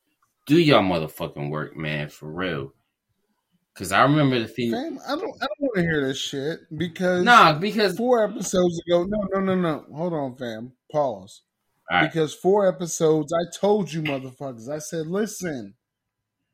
[0.46, 2.74] do y'all motherfucking work, man, for real.
[3.76, 6.60] Cause I remember the Phoenix Fam, I don't I don't want to hear this shit
[6.78, 9.04] because Nah, because four episodes ago.
[9.06, 9.86] No, no, no, no.
[9.96, 10.74] Hold on, fam.
[10.92, 11.42] Pause.
[11.92, 12.08] Right.
[12.08, 14.70] Because four episodes, I told you, motherfuckers.
[14.70, 15.74] I said, listen,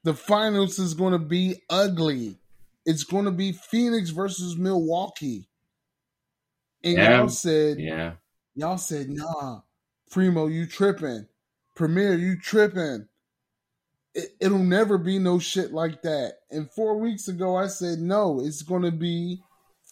[0.04, 2.38] the finals is going to be ugly.
[2.86, 5.50] It's going to be Phoenix versus Milwaukee.
[6.84, 7.20] And Yeah.
[7.20, 8.14] y'all said, Yeah.
[8.56, 9.62] y'all said, nah,
[10.10, 11.28] Primo, you tripping.
[11.76, 13.08] Premier, you tripping.
[14.20, 16.34] It, it'll never be no shit like that.
[16.52, 19.40] And four weeks ago, I said, no, it's going to be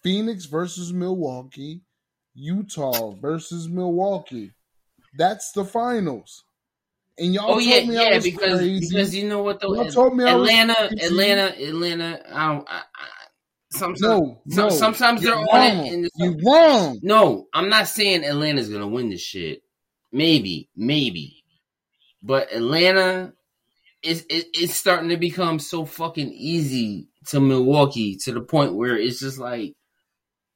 [0.03, 1.81] Phoenix versus Milwaukee,
[2.33, 4.51] Utah versus Milwaukee.
[5.17, 6.43] That's the finals.
[7.17, 8.87] And y'all Oh told yeah, me I yeah, was because crazy.
[8.87, 10.89] because you know what though, Y'all told me I Atlanta.
[11.01, 12.21] Atlanta, Atlanta.
[12.31, 12.69] I don't.
[12.69, 13.07] I, I,
[13.71, 15.93] sometimes, no, no, sometimes they're on it.
[15.93, 16.99] And You're wrong.
[17.01, 19.63] no, I'm not saying Atlanta's gonna win this shit.
[20.11, 21.43] Maybe, maybe,
[22.21, 23.33] but Atlanta
[24.03, 29.19] is it's starting to become so fucking easy to Milwaukee to the point where it's
[29.19, 29.73] just like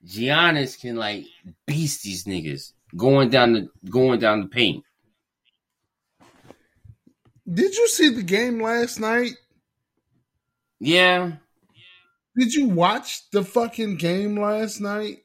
[0.06, 1.26] Giannis can like
[1.68, 4.84] beast these niggas going down the going down the paint.
[7.52, 9.34] Did you see the game last night?
[10.80, 11.34] Yeah,
[12.36, 15.20] Did you watch the fucking game last night?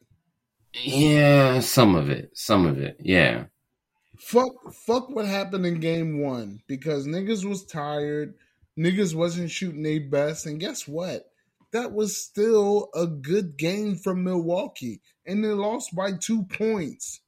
[0.75, 3.45] yeah, some of it, some of it, yeah.
[4.19, 8.35] Fuck, fuck what happened in game one because niggas was tired,
[8.79, 11.31] niggas wasn't shooting their best, and guess what?
[11.73, 17.21] That was still a good game from Milwaukee, and they lost by two points,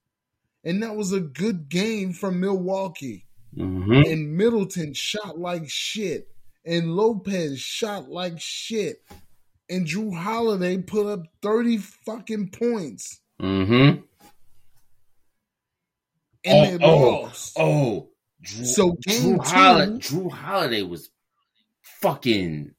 [0.65, 3.27] and that was a good game from Milwaukee.
[3.55, 6.29] hmm And Middleton shot like shit,
[6.65, 9.03] and Lopez shot like shit,
[9.69, 13.91] and Jrue Holiday put up thirty fucking points, hmm
[16.49, 17.53] and they lost.
[17.59, 21.11] Oh, Drew, So game Drew, Holiday, two- Jrue Holiday was
[21.83, 22.73] fucking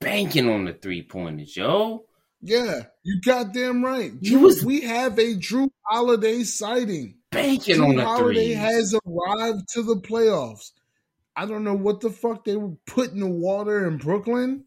[0.00, 2.04] banking on the three pointers, yo.
[2.40, 4.12] Yeah, you goddamn right.
[4.20, 7.18] He Drew, was- we have a Jrue Holiday sighting.
[7.30, 8.54] Banking on Drew the Holiday three.
[8.54, 10.72] has arrived to the playoffs.
[11.34, 14.64] I don't know what the fuck they were putting the water in Brooklyn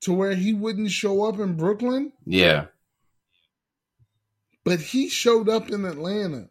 [0.00, 2.66] to where he wouldn't show up in Brooklyn, yeah.
[4.64, 6.48] but he showed up in Atlanta.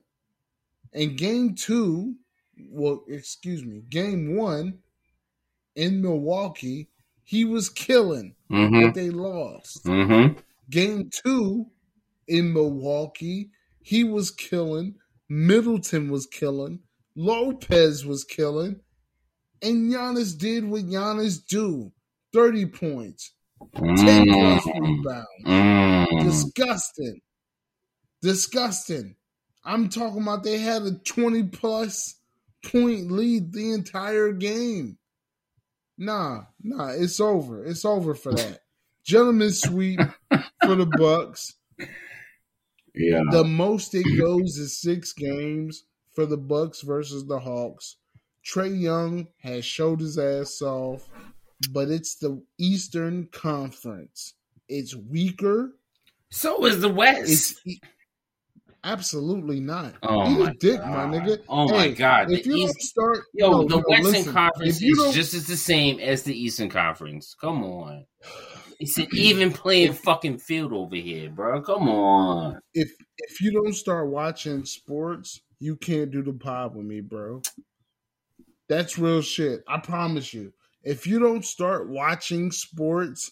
[0.94, 2.16] And game two,
[2.70, 4.80] well, excuse me, game one
[5.76, 6.90] in Milwaukee,
[7.24, 9.86] he was killing, hmm but they lost.
[9.86, 10.28] hmm
[10.70, 11.72] Game two
[12.28, 13.52] in Milwaukee,
[13.82, 14.96] he was killing.
[15.30, 16.82] Middleton was killing.
[17.16, 18.82] Lopez was killing.
[19.62, 21.94] And Giannis did what Giannis do
[22.34, 23.34] 30 points,
[23.96, 24.74] 10 plus Mm.
[24.76, 25.28] rebounds.
[25.46, 26.06] Mm.
[26.20, 27.22] Disgusting.
[28.22, 29.16] Disgusting.
[29.66, 32.16] I'm talking about they had a 20 plus
[32.66, 34.98] point lead the entire game.
[35.98, 37.64] Nah, nah, it's over.
[37.64, 38.60] It's over for that.
[39.04, 40.00] Gentlemen sweep
[40.64, 41.56] for the Bucks.
[42.96, 43.22] Yeah.
[43.32, 47.98] The most it goes is six games for the Bucks versus the Hawks.
[48.46, 51.08] Trae Young has showed his ass off,
[51.72, 54.34] but it's the Eastern Conference.
[54.68, 55.76] It's weaker.
[56.30, 57.62] So is the West.
[57.66, 57.80] It's
[58.84, 59.94] absolutely not.
[60.04, 61.10] Oh Eat my dick, God.
[61.10, 61.40] my nigga.
[61.50, 62.32] Oh my God.
[62.32, 65.34] If The you don't East- start, Yo, no, the no, Western listen, Conference is just
[65.34, 67.36] as the same as the Eastern Conference.
[67.40, 68.06] Come on.
[68.80, 71.62] It's an even playing fucking field over here, bro.
[71.62, 72.60] Come on.
[72.74, 77.42] if if you don't start watching sports, you can't do the pod with me, bro.
[78.70, 79.64] That's real shit.
[79.68, 80.54] I promise you.
[80.84, 83.32] If you don't start watching sports,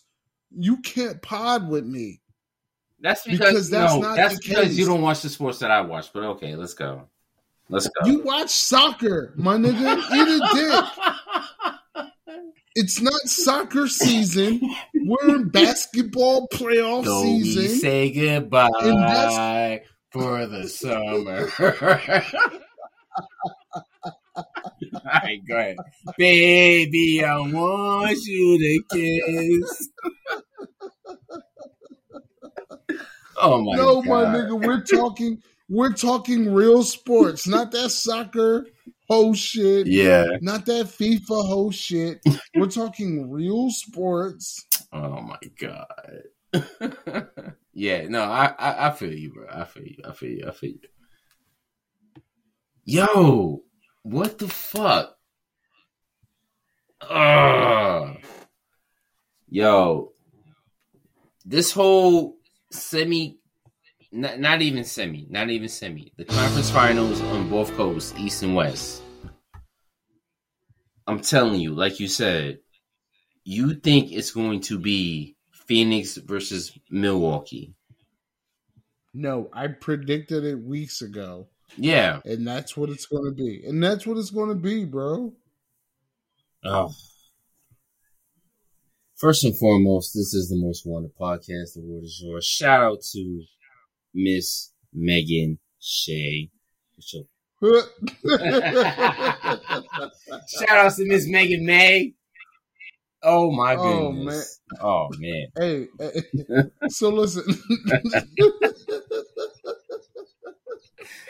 [0.57, 2.20] you can't pod with me.
[3.01, 4.77] That's because, Because that's no, not that's because case.
[4.77, 6.13] you don't watch the sports that I watch.
[6.13, 7.07] But okay, let's go.
[7.69, 8.07] Let's go.
[8.07, 9.97] You watch soccer, my nigga.
[10.13, 12.05] Eat a dick.
[12.73, 14.61] It's not soccer season.
[14.95, 17.79] We're in basketball playoff we season.
[17.79, 21.49] say goodbye for the summer.
[24.35, 25.75] All right, go ahead.
[26.17, 28.83] Baby, I want you to
[29.59, 29.89] kiss.
[33.37, 34.05] Oh my no, god.
[34.05, 38.65] my nigga, we're talking we're talking real sports, not that soccer
[39.11, 39.87] whole shit.
[39.87, 40.25] Yeah.
[40.41, 42.21] Not that FIFA whole shit.
[42.55, 44.65] We're talking real sports.
[44.93, 46.63] Oh my god.
[47.73, 49.47] yeah, no, I, I I feel you, bro.
[49.49, 50.03] I feel you.
[50.05, 50.47] I feel you.
[50.47, 50.79] I feel you.
[52.83, 53.63] Yo,
[54.03, 55.17] what the fuck?
[57.01, 58.17] Ugh.
[59.49, 60.11] Yo,
[61.45, 62.37] this whole
[62.71, 63.37] semi,
[64.11, 66.11] not, not even semi, not even semi.
[66.17, 69.01] The conference finals on both coasts, East and West.
[71.07, 72.59] I'm telling you, like you said,
[73.43, 77.73] you think it's going to be Phoenix versus Milwaukee.
[79.13, 82.21] No, I predicted it weeks ago, Yeah.
[82.23, 83.63] and that's what it's going to be.
[83.65, 85.33] And that's what it's going to be, bro.
[86.63, 86.93] Oh.
[89.21, 91.75] First and foremost, this is the most wanted podcast.
[91.75, 92.43] The word is yours.
[92.43, 93.43] Shout out to
[94.15, 95.59] Miss Megan
[95.91, 96.49] up?
[100.49, 102.15] Shout out to Miss Megan May.
[103.21, 104.59] Oh my goodness.
[104.81, 105.19] Oh, goodness.
[105.19, 105.45] Oh man.
[105.55, 106.23] hey, hey,
[106.89, 107.43] so listen.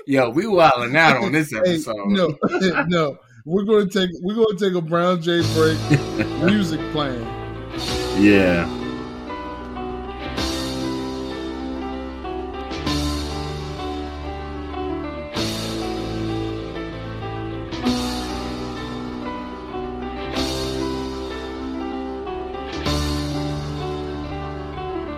[0.07, 2.07] Yo, we wilding out on this hey, episode.
[2.07, 2.37] no,
[2.87, 3.17] no.
[3.45, 5.77] We're going to take we're going to take a Brown J break.
[6.45, 7.27] music playing.
[8.19, 8.67] Yeah.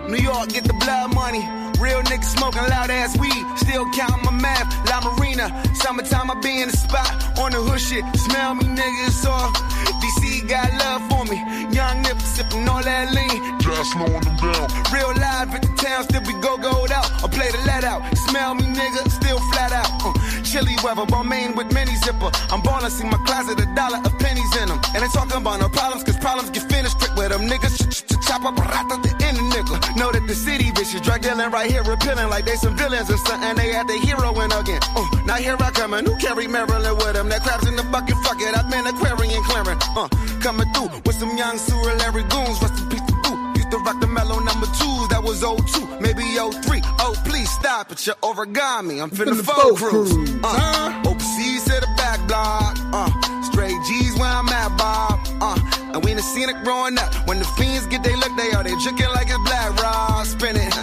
[0.08, 1.40] New York, get the blood money.
[1.80, 3.30] Real niggas smoking loud ass weed.
[3.56, 4.88] Still counting my math.
[4.88, 5.50] La Marina.
[5.74, 7.38] Summertime, I be in the spot.
[7.38, 8.04] On the hood shit.
[8.16, 9.83] Smell me, niggas off.
[10.14, 11.38] DC got love for me.
[11.74, 13.58] Young nip sipping all that lean.
[13.60, 14.66] Just slowing them down.
[14.92, 17.06] Real live at the town, still we go gold out.
[17.22, 18.02] I play the let out.
[18.28, 19.90] Smell me, nigga, still flat out.
[20.04, 22.30] Uh, chilly weather, Balmain with mini zipper.
[22.50, 24.80] I'm ballin', see my closet, a dollar of pennies in them.
[24.94, 28.13] And they talking about no problems, cause problems get finished quick with them niggas.
[28.24, 28.62] Ch- ch- ch- chop up a
[29.02, 29.96] the end of nigga.
[29.96, 33.16] Know that the city bitches drug dealing right here, appealing like they some villains or
[33.18, 33.54] something.
[33.56, 34.80] They had the heroine again.
[34.96, 37.28] Uh, now here I come, and who carry Maryland with them?
[37.28, 38.56] That crabs in the bucket, fuck it.
[38.56, 39.78] I've been Aquarian clearing.
[39.96, 40.08] Uh,
[40.40, 42.60] coming through with some young sewer Larry goons.
[42.62, 43.36] Rest in peace to boo.
[43.56, 46.80] Used to rock the mellow number twos, that was 02, maybe 03.
[47.04, 49.02] Oh, please stop it, you origami.
[49.02, 50.12] I'm finna Finna full folk cruise.
[50.12, 51.10] cruise, Uh, huh?
[51.10, 52.76] overseas to the back block.
[52.92, 53.10] Uh,
[53.52, 55.13] straight G's where I'm at, Bob.
[55.40, 55.58] Uh,
[55.92, 57.12] and we done seen it growing up.
[57.28, 60.22] When the fiends get they look, they are they drinking like it's black raw.
[60.24, 60.74] Spin it,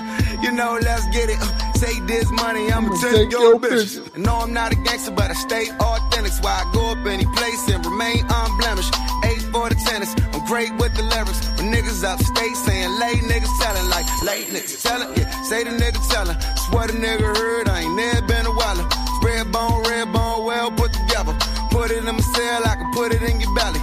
[0.44, 1.38] you know, let's get it.
[1.42, 3.98] Uh, Take this money, I'ma take, take your your bitch.
[3.98, 4.16] bitch.
[4.18, 6.32] No, I'm not a gangster, but I stay authentic.
[6.32, 8.94] So I go up any place and remain unblemished.
[9.26, 11.42] Eight for the tennis, I'm great with the lyrics.
[11.58, 15.98] When niggas upstate saying late niggas telling like late niggas telling, yeah, say the nigga
[16.14, 16.38] telling.
[16.70, 18.86] Swear the nigga heard, I ain't never been a weller.
[19.24, 21.34] Red bone, red bone, well put together.
[21.72, 23.82] Put it in my cell, I can put it in your belly.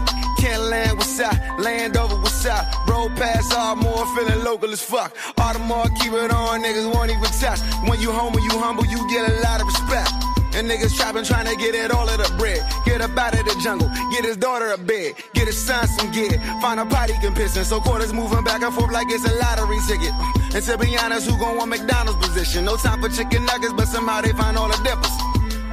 [0.48, 2.64] Can't land what's out, land over what's out.
[2.88, 5.14] Roll past Ardmore, feeling local as fuck.
[5.36, 7.60] Audemars, keep it on, niggas won't even touch.
[7.86, 10.10] When you home, when you humble, you get a lot of respect.
[10.56, 12.64] And niggas trapping, trying to get it all of the bread.
[12.86, 16.10] Get up out of the jungle, get his daughter a bed, get his son some
[16.12, 16.40] gear.
[16.62, 19.34] Find a pot can piss in, so quarters moving back and forth like it's a
[19.36, 20.14] lottery ticket.
[20.56, 22.64] And to be honest, who gon' want McDonald's position?
[22.64, 25.12] No time for chicken nuggets, but somehow they find all the dippers.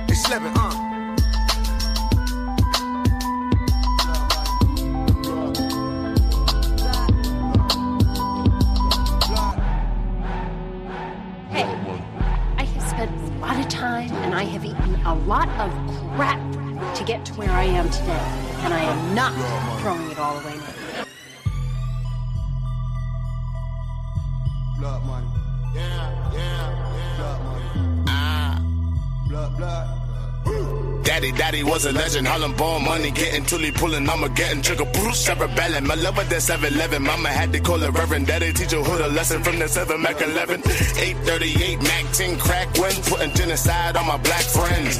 [0.09, 0.84] They slipping, uh.
[17.05, 18.25] Get to where I am today.
[18.63, 19.33] And I am not
[19.79, 20.84] throwing it all away now.
[31.25, 32.27] Daddy, daddy was a legend.
[32.27, 34.07] Harlem born money, getting tully pulling.
[34.07, 35.87] I'ma getting trigger, bruise, rebelling.
[35.87, 37.01] My love with that 7-Eleven.
[37.01, 38.27] Mama had to call it Reverend.
[38.27, 40.61] Daddy teach your hood a lesson from the 7 Mac 11.
[40.61, 44.99] 838 Mac 10 crack when putting genocide on my black friends.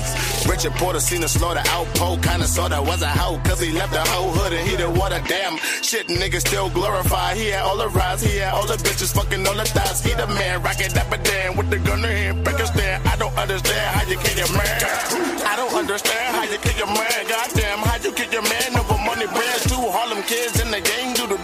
[0.50, 2.24] Richard Porter seen a slaughter outpost.
[2.24, 5.22] Kinda sorta was a hoe, cause he left the whole hood and he did water.
[5.28, 7.36] Damn, shit, niggas still glorify.
[7.36, 10.04] He had all the rides, he had all the bitches fucking all the thighs.
[10.04, 13.08] He the man, rockin' up and down with the gun in a stand.
[13.08, 15.46] I don't understand how you kill your man.
[15.46, 17.22] I don't understand how you kill your man.
[17.28, 19.64] Goddamn, how you kill your man over money brands.
[19.68, 21.38] Two Harlem kids in the game do the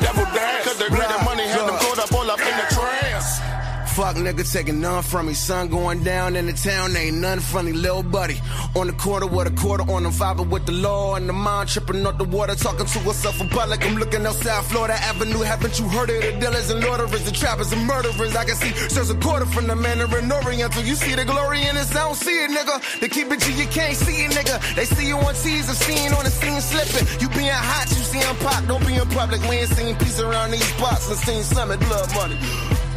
[4.16, 5.34] Nigga taking none from me.
[5.34, 8.39] Sun going down in the town, ain't none funny, little buddy.
[8.76, 11.70] On the corner with a quarter on them, vibing with the law and the mind
[11.70, 13.86] tripping up the water, talking to herself in public.
[13.86, 15.39] I'm looking outside Florida Avenue.
[15.39, 18.36] Haven't you heard of the dealers and loiterers, the trappers and murderers?
[18.36, 20.84] I can see there's a quarter from the Mandarin Oriental.
[20.84, 22.99] You see the glory in this, I don't see it, nigga.
[22.99, 24.76] They keep it G, you can't see it, nigga.
[24.76, 27.07] They see you on T's and seen on the scene slipping.
[27.22, 29.41] You being hot, you see I'm pop, don't be in public.
[29.49, 32.90] We ain't seen peace around these blocks and seen summit blood money.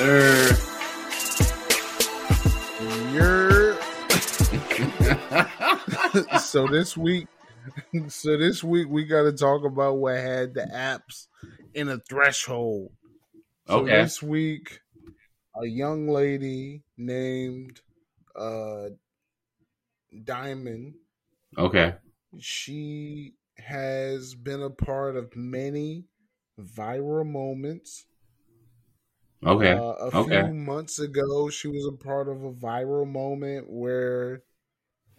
[0.00, 0.56] Sir.
[3.12, 3.74] You're
[6.40, 7.26] so this week
[8.08, 11.26] so this week we got to talk about what had the apps
[11.74, 12.92] in a threshold.
[13.66, 13.90] So Okay.
[13.90, 14.80] this week
[15.62, 17.82] a young lady named
[18.34, 18.88] uh
[20.24, 20.94] Diamond
[21.58, 21.94] Okay.
[22.38, 26.06] she has been a part of many
[26.58, 28.06] viral moments.
[29.44, 29.72] Okay.
[29.72, 30.42] Uh, a okay.
[30.44, 34.42] few months ago, she was a part of a viral moment where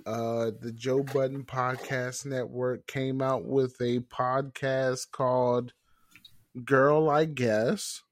[0.06, 5.74] uh, the Joe Budden Podcast Network came out with a podcast called
[6.64, 8.04] Girl, I Guess.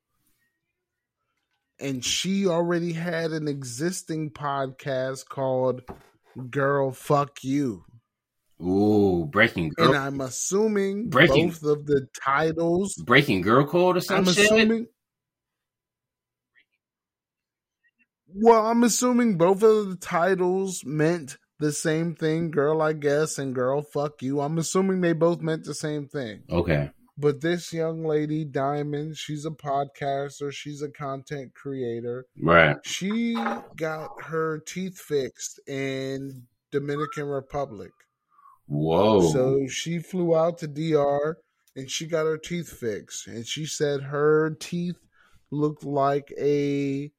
[1.80, 5.84] And she already had an existing podcast called
[6.50, 7.86] Girl, Fuck You.
[8.62, 9.90] Ooh, breaking girl.
[9.90, 12.96] And I'm assuming Breaking- both of the titles.
[12.96, 14.28] breaking girl code or something.
[14.28, 14.46] I'm shit.
[14.46, 14.88] assuming.
[18.34, 23.54] Well, I'm assuming both of the titles meant the same thing, girl, I guess, and
[23.54, 24.40] girl, fuck you.
[24.42, 26.44] I'm assuming they both meant the same thing.
[26.50, 26.92] Okay.
[27.18, 32.26] But this young lady, Diamond, she's a podcaster, she's a content creator.
[32.42, 32.78] Right.
[32.86, 33.36] She
[33.76, 37.92] got her teeth fixed in Dominican Republic.
[38.68, 39.30] Whoa.
[39.32, 41.36] So she flew out to DR
[41.76, 43.28] and she got her teeth fixed.
[43.28, 45.00] And she said her teeth
[45.52, 47.12] looked like a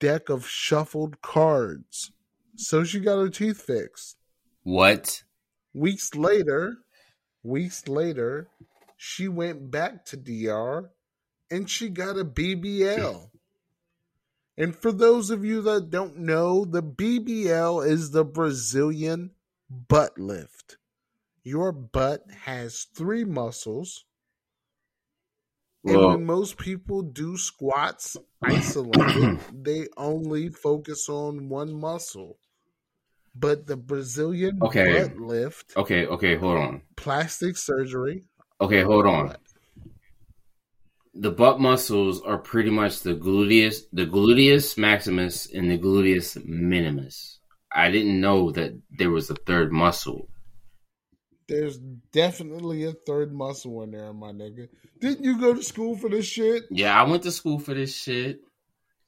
[0.00, 2.12] deck of shuffled cards.
[2.56, 4.16] So she got her teeth fixed.
[4.62, 5.22] what?
[5.74, 6.78] Weeks later,
[7.42, 8.48] weeks later,
[8.96, 10.90] she went back to DR
[11.50, 13.30] and she got a BBL.
[14.56, 19.30] And for those of you that don't know, the BBL is the Brazilian
[19.70, 20.78] butt lift.
[21.44, 24.04] Your butt has three muscles.
[25.86, 32.38] And Well, when most people do squats isolated, they only focus on one muscle.
[33.34, 34.84] But the Brazilian Okay.
[34.84, 36.82] butt lift, okay, okay, hold on.
[36.96, 38.26] plastic surgery,
[38.60, 39.36] Okay, hold on.
[41.12, 47.40] The butt muscles are pretty much the gluteus, the gluteus maximus and the gluteus minimus.
[47.70, 50.30] I didn't know that there was a third muscle.
[51.48, 51.78] There's
[52.12, 54.68] definitely a third muscle in there, my nigga.
[55.00, 56.64] Didn't you go to school for this shit?
[56.70, 58.40] Yeah, I went to school for this shit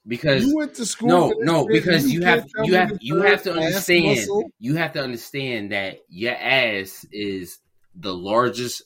[0.06, 1.08] because You went to school.
[1.08, 4.50] no, for this no, shit, because you have you have you have to understand muscle?
[4.58, 7.58] you have to understand that your ass is
[7.94, 8.82] the largest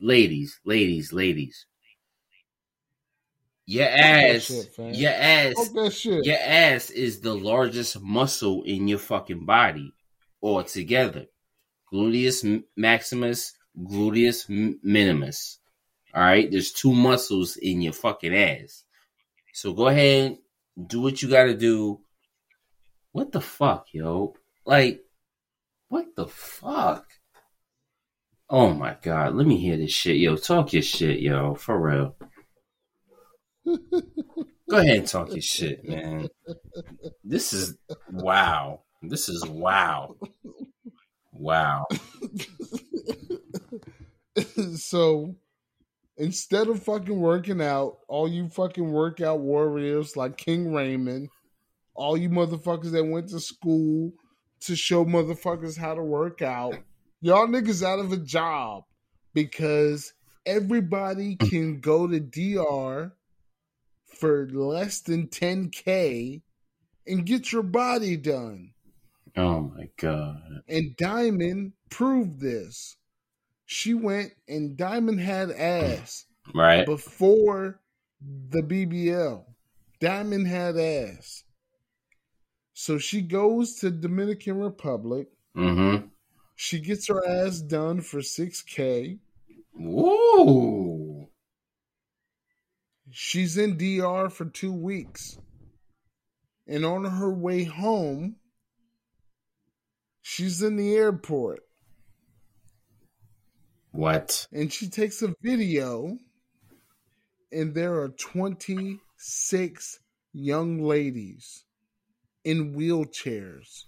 [0.00, 1.66] ladies, ladies, ladies.
[3.66, 6.26] Your ass, shit, your ass, shit.
[6.26, 9.92] your ass is the largest muscle in your fucking body
[10.42, 11.26] altogether.
[11.94, 14.48] Gluteus maximus, gluteus
[14.82, 15.58] minimus.
[16.14, 18.84] All right, there's two muscles in your fucking ass.
[19.52, 20.38] So go ahead,
[20.86, 22.00] do what you got to do.
[23.12, 24.34] What the fuck, yo?
[24.66, 25.04] Like,
[25.88, 27.06] what the fuck?
[28.50, 30.36] Oh my god, let me hear this shit, yo.
[30.36, 32.16] Talk your shit, yo, for real.
[34.68, 36.28] Go ahead and talk your shit, man.
[37.22, 37.76] This is
[38.10, 38.80] wow.
[39.02, 40.16] This is wow.
[41.34, 41.86] Wow.
[44.76, 45.34] so
[46.16, 51.28] instead of fucking working out, all you fucking workout warriors like King Raymond,
[51.94, 54.12] all you motherfuckers that went to school
[54.60, 56.74] to show motherfuckers how to work out,
[57.20, 58.84] y'all niggas out of a job
[59.32, 60.12] because
[60.46, 63.12] everybody can go to DR
[64.06, 66.42] for less than 10K
[67.06, 68.73] and get your body done.
[69.36, 70.62] Oh my God.
[70.68, 72.96] And Diamond proved this.
[73.66, 76.26] She went and Diamond had ass.
[76.54, 76.86] Right.
[76.86, 77.80] Before
[78.50, 79.44] the BBL.
[80.00, 81.44] Diamond had ass.
[82.74, 85.28] So she goes to Dominican Republic.
[85.56, 86.08] Mm-hmm.
[86.56, 89.18] She gets her ass done for 6K.
[89.76, 91.28] Woo!
[93.10, 95.38] She's in DR for two weeks.
[96.66, 98.36] And on her way home,
[100.24, 101.60] she's in the airport.
[103.92, 104.48] What?
[104.52, 106.18] And she takes a video,
[107.52, 110.00] and there are 26
[110.32, 111.64] young ladies
[112.42, 113.84] in wheelchairs.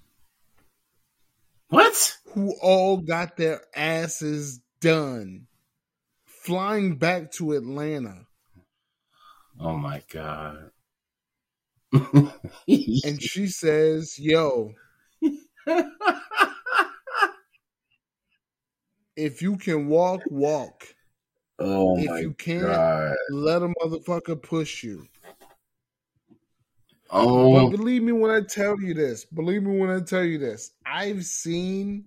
[1.69, 2.17] What?
[2.35, 5.47] Who all got their asses done
[6.47, 8.25] flying back to Atlanta.
[9.59, 10.71] Oh my God.
[11.93, 14.73] and she says, Yo,
[19.17, 20.85] if you can walk, walk.
[21.59, 23.17] Oh if you can't, God.
[23.31, 25.07] let a motherfucker push you.
[27.11, 29.25] Oh, But believe me when I tell you this.
[29.25, 30.73] Believe me when I tell you this.
[30.85, 32.07] I've seen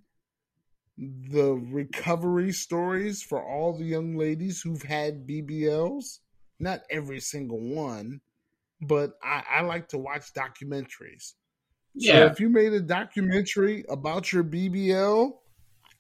[0.98, 6.20] the recovery stories for all the young ladies who've had BBLs.
[6.60, 8.20] Not every single one,
[8.82, 11.36] but I, I like to watch documentaries.
[11.98, 15.32] So if you made a documentary about your BBL,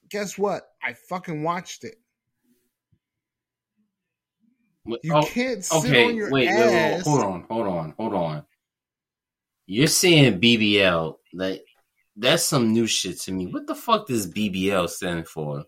[0.09, 0.69] guess what?
[0.83, 1.95] I fucking watched it.
[5.03, 7.03] You Oh, can't sit okay, on your wait, wait, wait, ass.
[7.03, 8.45] hold on, hold on, hold on.
[9.67, 11.63] You're saying BBL, like
[12.15, 13.45] that's some new shit to me.
[13.47, 15.65] What the fuck does BBL stand for?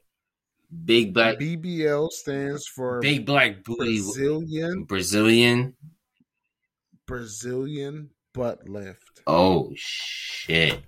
[0.86, 5.76] Big black, BBL stands for big black booty, Brazilian Brazilian.
[7.06, 9.22] Brazilian butt lift.
[9.28, 10.82] Oh shit!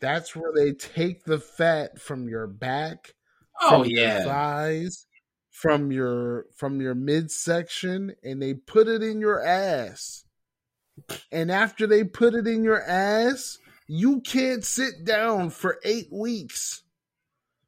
[0.00, 3.14] That's where they take the fat from your back,
[3.60, 5.06] Oh from your yeah, thighs,
[5.50, 10.24] from your from your midsection, and they put it in your ass.
[11.30, 16.82] And after they put it in your ass, you can't sit down for eight weeks.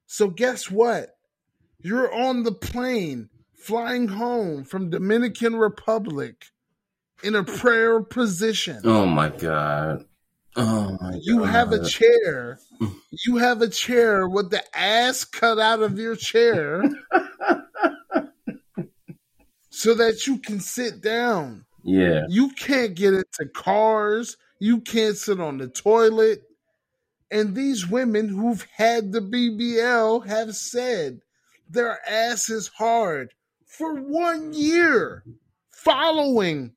[0.07, 1.17] So guess what?
[1.81, 6.47] You're on the plane flying home from Dominican Republic
[7.23, 8.81] in a prayer position.
[8.85, 10.05] Oh my god.
[10.57, 11.21] Oh my god.
[11.23, 12.59] You have a chair.
[13.27, 16.83] You have a chair with the ass cut out of your chair
[19.71, 21.65] so that you can sit down.
[21.83, 22.23] Yeah.
[22.29, 24.37] You can't get into cars.
[24.59, 26.43] You can't sit on the toilet.
[27.31, 31.21] And these women who've had the BBL have said
[31.69, 33.33] their ass is hard
[33.67, 35.25] for one year
[35.71, 36.73] following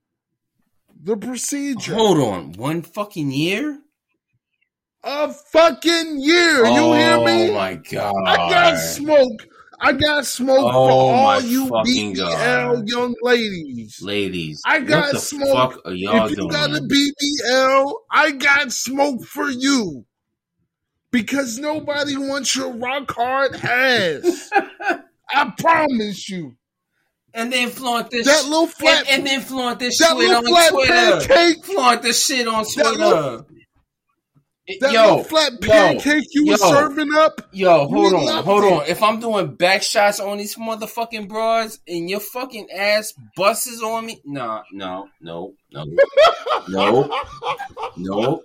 [1.03, 1.95] the procedure.
[1.95, 2.53] Hold on.
[2.53, 3.79] One fucking year?
[5.03, 6.65] A fucking year.
[6.65, 7.49] oh you hear me?
[7.49, 8.13] Oh my god.
[8.25, 9.47] I got smoke.
[9.81, 12.87] I got smoke Oh for all you BBL God.
[12.87, 14.01] young ladies.
[14.01, 14.61] Ladies.
[14.65, 15.73] I got smoke.
[15.73, 16.47] fuck are y'all if you doing?
[16.47, 20.05] got a BBL, I got smoke for you.
[21.11, 24.49] Because nobody wants your rock hard ass.
[25.29, 26.55] I promise you.
[27.33, 30.37] And then flaunt this That little flat- and, and then flaunt this that shit little
[30.37, 30.93] on flat Twitter.
[31.27, 32.89] pancake- Flaunt this shit on Twitter.
[32.91, 33.47] little-
[34.79, 37.41] That yo, little flat pancake you yo, were serving up.
[37.51, 38.71] Yo, hold on, hold it.
[38.71, 38.85] on.
[38.87, 44.05] If I'm doing back shots on these motherfucking broads and your fucking ass buses on
[44.05, 45.85] me, nah, no, no, no,
[46.69, 47.09] no,
[47.97, 48.41] no.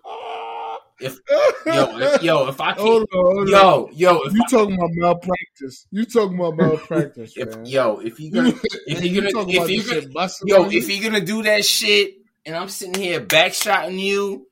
[1.01, 1.21] If
[1.67, 3.49] yo, if, yo, if I Hold can't, on, hold on.
[3.49, 5.87] yo, yo, if You I, talking about malpractice.
[5.91, 7.67] You talking about malpractice, if man.
[7.67, 8.49] yo, if you gonna,
[8.87, 10.79] if You you're gonna, talking if you're gonna, yo, you?
[10.79, 14.49] if you're gonna do that shit, and I'm sitting here backshotting you,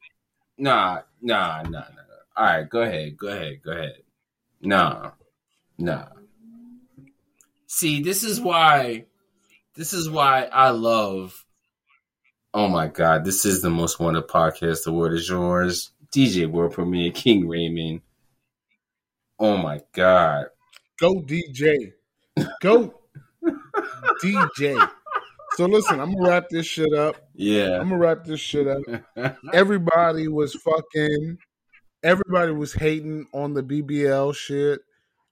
[0.57, 1.82] nah, nah, nah, nah.
[2.36, 4.03] All right, go ahead, go ahead, go ahead.
[4.61, 5.11] Nah,
[5.78, 6.07] Nah.
[7.66, 9.05] See, this is why.
[9.74, 11.44] This is why I love.
[12.55, 14.84] Oh my God, this is the most wanted podcast.
[14.84, 15.90] The word is yours.
[16.12, 18.00] DJ World Premiere, King Raymond.
[19.38, 20.46] Oh my God.
[20.98, 21.92] Go DJ.
[22.62, 22.94] Go
[24.22, 24.90] DJ.
[25.57, 27.16] So listen, I'm gonna wrap this shit up.
[27.34, 27.78] Yeah.
[27.80, 28.82] I'm gonna wrap this shit up.
[29.52, 31.38] Everybody was fucking.
[32.02, 34.80] Everybody was hating on the BBL shit.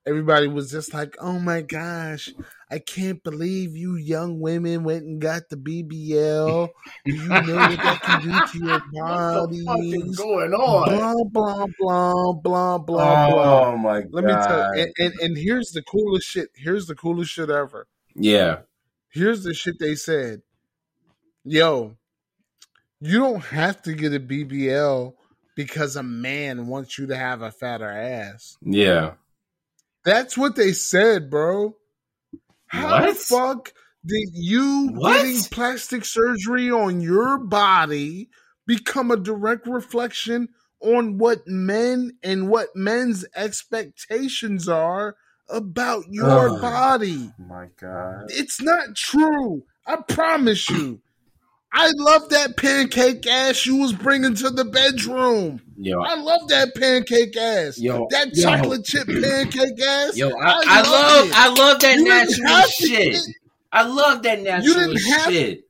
[0.07, 2.31] Everybody was just like, "Oh my gosh,
[2.71, 6.69] I can't believe you young women went and got the BBL.
[7.07, 10.17] Do you know what that can do to your bodies?
[10.17, 14.11] going Blah blah blah blah blah blah." Oh my God.
[14.13, 16.51] Let me tell you, and, and and here's the coolest shit.
[16.55, 17.87] Here's the coolest shit ever.
[18.15, 18.61] Yeah.
[19.09, 20.43] Here's the shit they said.
[21.45, 21.97] Yo,
[23.01, 25.15] you don't have to get a BBL
[25.57, 28.57] because a man wants you to have a fatter ass.
[28.61, 29.13] Yeah.
[30.05, 31.77] That's what they said, bro.
[32.67, 33.73] How the fuck
[34.05, 35.17] did you What?
[35.17, 38.29] getting plastic surgery on your body
[38.67, 40.49] become a direct reflection
[40.81, 45.17] on what men and what men's expectations are
[45.49, 46.61] about your Ugh.
[46.61, 47.31] body?
[47.41, 48.27] Oh my God.
[48.29, 49.65] It's not true.
[49.87, 51.01] I promise you.
[51.77, 55.61] I love that pancake ass you was bringing to the bedroom.
[55.77, 57.79] Yo, I love that pancake ass.
[57.79, 58.43] Yo, that yo.
[58.45, 60.17] chocolate chip pancake ass.
[60.17, 61.33] yo, I, I, love, it.
[61.35, 63.17] I love that You natural to shit.
[63.73, 65.61] I love that natural you didn't have- shit.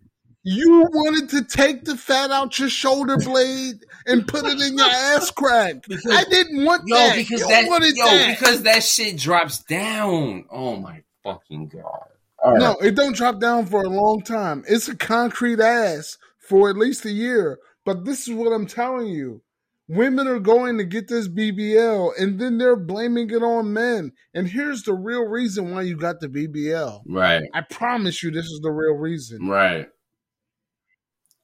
[0.46, 4.86] You wanted to take the fat out your shoulder blade and put it in your
[4.86, 5.76] ass crack.
[5.88, 7.16] Because- I didn't want Yo, that.
[7.16, 8.38] because you that, yo, that.
[8.38, 10.44] because that shit drops down.
[10.50, 12.09] Oh my fucking god!
[12.45, 12.59] Right.
[12.59, 14.64] No, it don't drop down for a long time.
[14.68, 16.18] It's a concrete ass
[16.49, 17.59] for at least a year.
[17.84, 19.40] But this is what I'm telling you.
[19.88, 24.12] Women are going to get this BBL and then they're blaming it on men.
[24.32, 27.03] And here's the real reason why you got the BBL.
[27.07, 29.47] Right, I promise you this is the real reason.
[29.47, 29.88] right.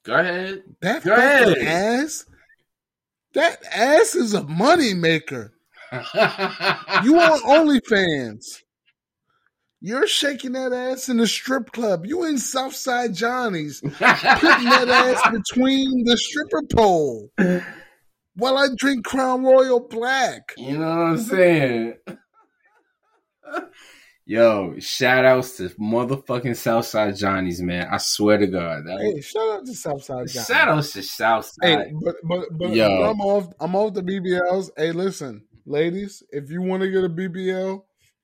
[0.03, 0.63] Go ahead.
[0.81, 1.57] That Go ahead.
[1.59, 2.25] ass,
[3.35, 5.53] that ass is a money maker.
[5.91, 8.61] You on OnlyFans.
[9.83, 12.05] You're shaking that ass in the strip club.
[12.05, 13.81] You in Southside Johnny's.
[13.81, 17.31] putting that ass between the stripper pole
[18.35, 20.53] while I drink Crown Royal Black.
[20.55, 21.95] You know what I'm saying?
[24.25, 27.87] Yo, shout outs to motherfucking Southside Johnny's, man.
[27.91, 28.83] I swear to God.
[28.85, 30.45] That Hey, shout out to Southside Johnny.
[30.45, 31.87] shout outs to Southside.
[31.87, 33.03] Hey, but but but, Yo.
[33.03, 33.47] I'm off.
[33.59, 34.69] I'm off the BBLs.
[34.77, 37.81] Hey, listen, ladies, if you want to get a BBL,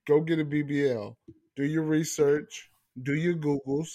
[0.08, 1.16] go get a BBL.
[1.58, 2.70] Do your research.
[3.02, 3.90] Do your Googles.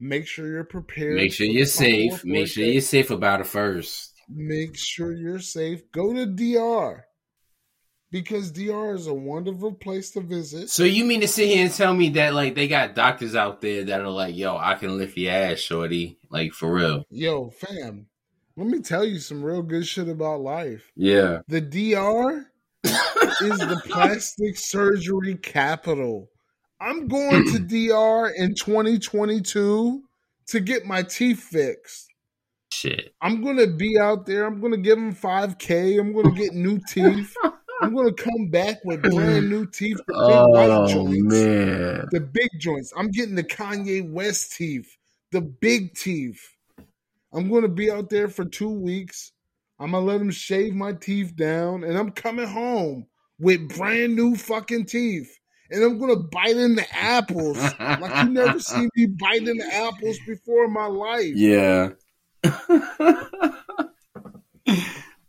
[0.00, 1.14] Make sure you're prepared.
[1.14, 2.24] Make sure you're safe.
[2.24, 4.12] Make sure you're safe about it first.
[4.28, 5.82] Make sure you're safe.
[5.92, 7.04] Go to DR
[8.10, 10.68] because DR is a wonderful place to visit.
[10.68, 13.60] So you mean to sit here and tell me that like they got doctors out
[13.60, 17.04] there that are like, yo, I can lift your ass, shorty, like for real?
[17.10, 18.06] Yo, fam,
[18.56, 20.90] let me tell you some real good shit about life.
[20.96, 21.42] Yeah.
[21.46, 22.46] The DR
[22.82, 26.29] is the plastic surgery capital.
[26.80, 30.02] I'm going to DR in 2022
[30.48, 32.08] to get my teeth fixed.
[32.72, 33.14] Shit.
[33.20, 34.46] I'm going to be out there.
[34.46, 35.98] I'm going to give them 5K.
[35.98, 37.34] I'm going to get new teeth.
[37.82, 41.22] I'm going to come back with brand new teeth, the big Oh joints.
[41.22, 42.08] man.
[42.10, 42.92] The big joints.
[42.96, 44.96] I'm getting the Kanye West teeth,
[45.32, 46.40] the big teeth.
[47.32, 49.32] I'm going to be out there for two weeks.
[49.78, 53.06] I'm going to let them shave my teeth down, and I'm coming home
[53.38, 55.39] with brand new fucking teeth.
[55.70, 59.56] And I'm going to bite in the apples like you never seen me bite in
[59.56, 61.32] the apples before in my life.
[61.34, 61.90] Yeah.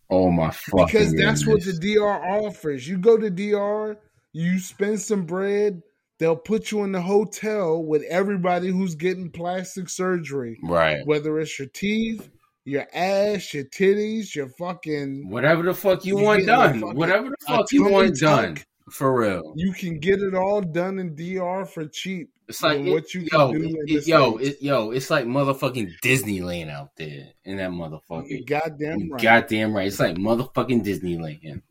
[0.09, 2.87] oh my fucking because that's what the DR offers.
[2.87, 3.97] You go to DR,
[4.33, 5.81] you spend some bread,
[6.19, 11.05] they'll put you in the hotel with everybody who's getting plastic surgery, right.
[11.05, 12.29] whether it's your teeth,
[12.65, 15.29] your ass, your titties, your fucking.
[15.29, 16.79] Whatever the fuck you You want done.
[16.79, 18.57] fucking- Whatever the fuck you want done.
[18.89, 19.53] For real.
[19.55, 22.29] You can get it all done in DR for cheap.
[22.47, 25.09] It's like it- what you yo, do it- in it- the yo, it, yo, it's
[25.09, 28.27] like motherfucking Disneyland out there in that motherfucker.
[28.27, 29.21] You goddamn right.
[29.21, 29.87] Goddamn right.
[29.87, 31.61] It's like motherfucking Disneyland.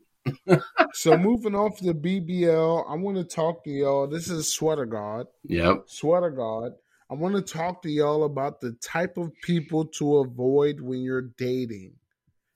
[0.93, 4.07] so moving off the BBL, I want to talk to y'all.
[4.07, 5.27] This is Sweater God.
[5.43, 5.83] Yep.
[5.87, 6.73] Sweater God,
[7.09, 11.21] I want to talk to y'all about the type of people to avoid when you're
[11.37, 11.93] dating.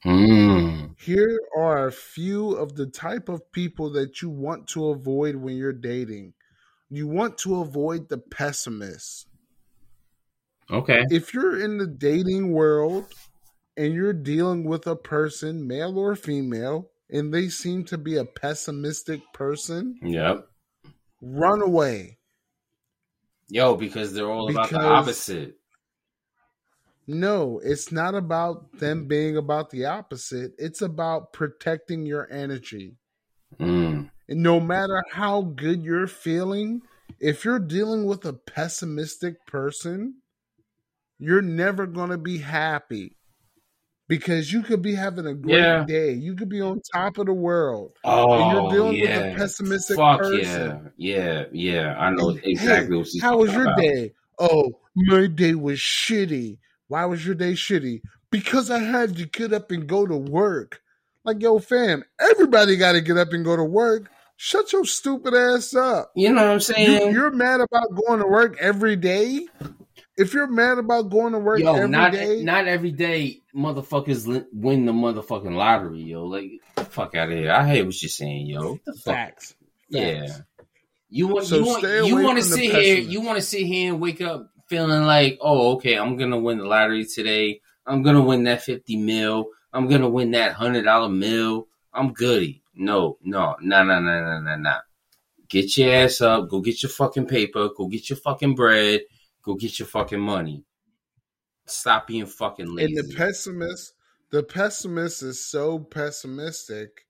[0.06, 1.00] Mm.
[1.00, 5.58] Here are a few of the type of people that you want to avoid when
[5.58, 6.34] you're dating.
[6.90, 9.26] You want to avoid the pessimists.
[10.70, 11.04] Okay.
[11.10, 13.06] If you're in the dating world
[13.76, 18.26] and you're dealing with a person, male or female, and they seem to be a
[18.26, 20.48] pessimistic person, Yep.
[21.22, 22.18] run away.
[23.48, 25.56] Yo, because they're all about the opposite.
[27.08, 30.54] No, it's not about them being about the opposite.
[30.58, 32.98] It's about protecting your energy.
[33.60, 34.10] Mm.
[34.28, 36.82] And no matter how good you're feeling,
[37.20, 40.16] if you're dealing with a pessimistic person,
[41.20, 43.16] you're never going to be happy
[44.08, 45.86] because you could be having a great Yeah.
[45.88, 46.12] day.
[46.14, 47.98] You could be on top of the world.
[48.04, 50.92] Oh, you're dealing with a pessimistic Fuck person.
[50.98, 51.96] yeah, yeah, yeah.
[52.00, 53.82] I know exactly hey, what she's How was talking your about.
[53.82, 54.14] day?
[54.40, 56.58] Oh, my day was shitty.
[56.88, 58.02] Why was your day shitty?
[58.32, 60.82] Because I had to get up and go to work.
[61.24, 64.12] Like, yo, fam, everybody got to get up and go to work.
[64.38, 66.12] Shut your stupid ass up.
[66.16, 67.14] You know what I'm saying?
[67.14, 69.48] you're mad about going to work every day?
[70.18, 74.46] If you're mad about going to work Yo, every not day, not every day motherfuckers
[74.54, 76.26] win the motherfucking lottery, yo.
[76.26, 77.52] Like, get the fuck out of here.
[77.52, 78.80] I hate what you're saying, yo.
[78.86, 79.16] The fuck?
[79.16, 79.56] facts.
[79.90, 80.28] Yeah.
[81.10, 83.94] You want So you want you want to sit here you want to sit here
[83.94, 87.62] and wake up feeling like, oh, okay, I'm gonna win the lottery today.
[87.86, 89.48] I'm gonna win that fifty mil.
[89.74, 91.68] I'm gonna win that hundred dollar mil.
[91.94, 92.64] I'm goody.
[92.74, 94.78] No, no, no, no, no, no, no, no.
[95.48, 96.50] Get your ass up.
[96.50, 97.70] Go get your fucking paper.
[97.76, 99.02] Go get your fucking bread.
[99.44, 100.64] Go get your fucking money.
[101.68, 102.98] Stop being fucking lazy.
[102.98, 103.94] And the pessimist,
[104.32, 107.06] the pessimist is so pessimistic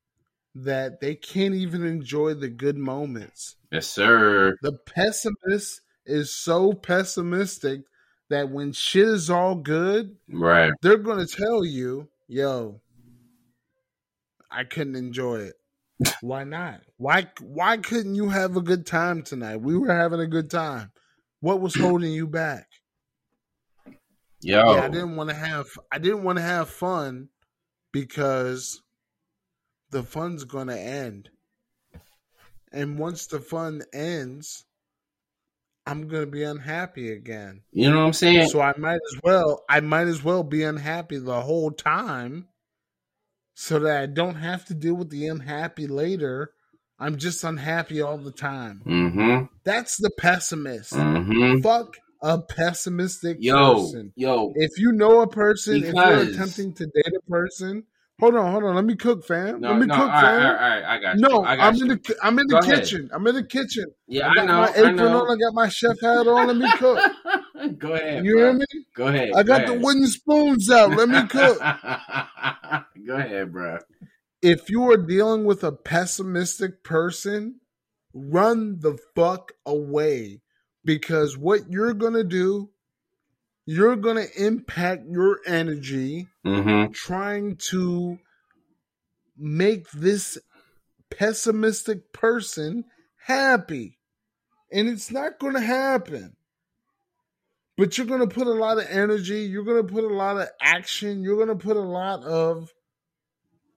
[0.55, 3.55] that they can't even enjoy the good moments.
[3.71, 4.55] yes, sir.
[4.61, 7.81] The pessimist is so pessimistic
[8.29, 10.71] that when shit is all good, Right.
[10.81, 12.81] they're going to tell you, yo,
[14.49, 15.55] I couldn't enjoy it.
[16.21, 16.81] Why not?
[16.97, 19.57] Why why couldn't you have a good time tonight?
[19.57, 20.91] We were having a good time.
[21.39, 22.67] What was holding you back?
[24.41, 24.73] Yo.
[24.73, 27.29] Yeah, I didn't want to have I didn't want to have fun
[27.93, 28.81] because
[29.91, 31.29] the fun's going to end.
[32.73, 34.65] And once the fun ends,
[35.87, 37.61] I'm going to be unhappy again.
[37.71, 38.49] you know what I'm saying?
[38.49, 42.47] So I might as well I might as well be unhappy the whole time
[43.53, 46.51] so that I don't have to deal with the unhappy later.
[46.97, 48.81] I'm just unhappy all the time.
[48.85, 49.45] mm-hmm.
[49.63, 50.93] That's the pessimist.
[50.93, 51.61] Mm-hmm.
[51.61, 54.13] Fuck a pessimistic Yo, person.
[54.15, 57.83] yo, If you know a person, if you're attempting to date a person,
[58.19, 58.75] hold on, hold on.
[58.75, 59.61] Let me cook, fam.
[59.61, 60.45] no, Let me no, cook, all right, fam.
[60.45, 61.21] all right, all right, I got you.
[61.21, 61.81] No, I got I'm you.
[61.83, 62.79] in the I'm in Go the ahead.
[62.83, 63.09] kitchen.
[63.13, 63.85] I'm in the kitchen.
[64.07, 65.21] Yeah, I I, got know, my I apron know.
[65.21, 65.31] on.
[65.37, 66.47] I got my chef hat on.
[66.47, 66.99] Let me cook.
[67.79, 68.25] Go ahead.
[68.25, 68.43] You bro.
[68.43, 68.65] hear me?
[68.95, 69.29] Go ahead.
[69.35, 69.83] I got go the ahead.
[69.83, 70.91] wooden spoons out.
[70.91, 71.57] Let me cook.
[73.07, 73.79] Go ahead, bro.
[74.41, 77.59] if you are dealing with a pessimistic person,
[78.13, 80.41] run the fuck away
[80.83, 82.69] because what you're going to do,
[83.65, 86.91] you're going to impact your energy Mm-hmm.
[86.93, 88.19] trying to
[89.37, 90.37] make this
[91.09, 92.85] pessimistic person
[93.17, 93.97] happy.
[94.71, 96.35] And it's not going to happen.
[97.77, 100.37] But you're going to put a lot of energy, you're going to put a lot
[100.37, 102.71] of action, you're going to put a lot of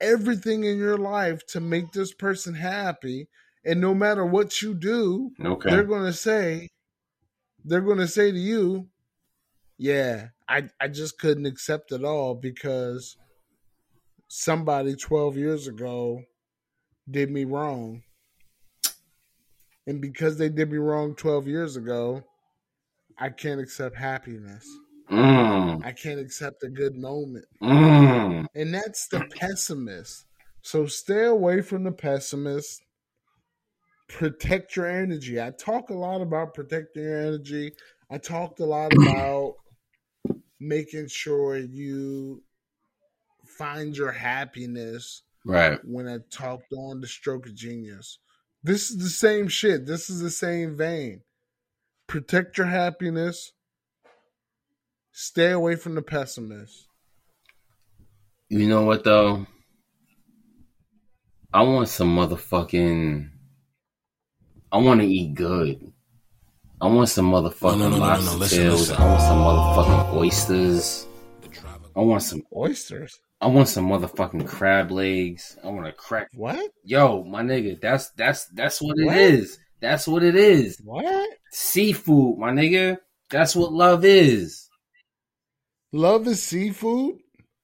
[0.01, 3.29] everything in your life to make this person happy.
[3.65, 5.71] And no matter what you do, Okay.
[5.71, 6.69] they're going to say,
[7.65, 8.87] they're going to say to you,
[9.79, 13.17] yeah, I, I just couldn't accept it all because
[14.27, 16.23] somebody 12 years ago
[17.09, 18.03] did me wrong.
[19.87, 22.25] And because they did me wrong 12 years ago,
[23.17, 24.69] I can't accept happiness.
[25.11, 25.85] Mm.
[25.85, 27.47] I can't accept a good moment.
[27.63, 28.47] Mm.
[28.55, 30.27] And that's the pessimist.
[30.63, 32.83] So stay away from the pessimist.
[34.09, 35.41] Protect your energy.
[35.41, 37.73] I talk a lot about protecting your energy.
[38.11, 39.55] I talked a lot about
[40.61, 42.43] making sure you
[43.47, 45.79] find your happiness Right.
[45.85, 48.19] when I talked on the stroke of genius.
[48.63, 49.87] This is the same shit.
[49.87, 51.23] This is the same vein.
[52.07, 53.53] Protect your happiness.
[55.13, 56.87] Stay away from the pessimist.
[58.49, 59.47] You know what though?
[61.53, 63.31] I want some motherfucking.
[64.71, 65.93] I want to eat good.
[66.81, 68.81] I want some motherfucking No, no, no, lobster listen, tails.
[68.91, 68.97] listen.
[68.97, 71.07] I want some motherfucking oysters.
[71.97, 72.43] I want some.
[72.55, 73.19] Oysters.
[73.41, 75.57] I want some motherfucking crab legs.
[75.65, 76.29] I want to crack.
[76.35, 76.71] What?
[76.85, 79.17] Yo, my nigga, that's that's that's what it What?
[79.17, 79.59] is.
[79.81, 80.81] That's what it is.
[80.85, 81.29] What?
[81.51, 82.99] Seafood, my nigga.
[83.31, 84.69] That's what love is,
[85.93, 87.17] Love is seafood?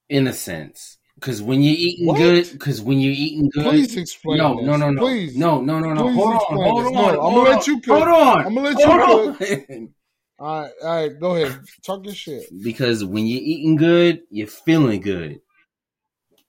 [0.09, 0.99] in a sense.
[1.25, 2.19] Because when you're eating What?
[2.19, 4.37] good, because when you're eating good, Please explain.
[4.37, 4.67] no, this.
[4.67, 5.35] no, no, no, Please.
[5.35, 6.03] no, no, no, no.
[6.03, 6.87] Please Hold on, hold this.
[6.89, 6.93] on.
[6.93, 7.97] No, I'm hold gonna on, let you cook.
[7.97, 8.47] Hold on.
[8.47, 9.95] I'm gonna let you hold on.
[10.39, 11.61] All right, all right, go ahead.
[11.87, 12.43] Talk your shit.
[12.63, 15.41] because when you're eating good, you're feeling good.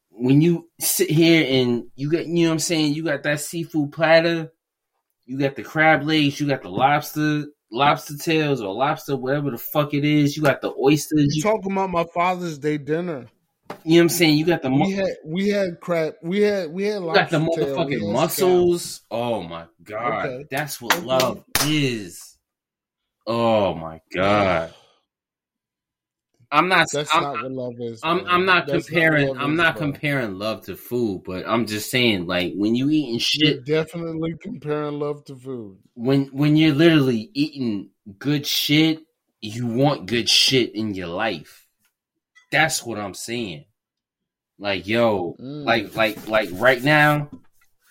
[0.10, 3.40] When you sit here and you got, you know what I'm saying, you got that
[3.40, 4.52] seafood platter,
[5.26, 6.38] You got the crab legs.
[6.42, 10.36] You got the lobster, lobster tails, or lobster, whatever the fuck it is.
[10.36, 11.34] You got the oysters.
[11.36, 13.28] You, talking about my Father's Day dinner?
[13.84, 14.38] You know what I'm saying?
[14.38, 16.16] You got the mu- We had we had crab.
[16.22, 19.02] We had we had got the lobster tail, we motherfucking had mussels.
[19.12, 20.46] Oh my god, Okay.
[20.50, 21.06] that's what Okay.
[21.08, 22.38] love is.
[23.28, 24.74] Oh my god.
[26.52, 26.88] I'm not.
[26.94, 28.02] That's I'm, not what love is.
[28.04, 28.26] I'm.
[28.28, 29.82] I'm not That's comparing love I'm is, not bro.
[29.92, 34.36] comparing love to food, but I'm just saying like when you eating You're shit definitely
[34.42, 35.78] comparing love to food.
[35.96, 37.90] when when you're literally eating
[38.20, 39.00] good shit,
[39.42, 41.65] you want good shit in your life.
[42.56, 43.66] That's what I'm saying.
[44.58, 45.66] Like yo, Mm.
[45.66, 47.30] like like like right now,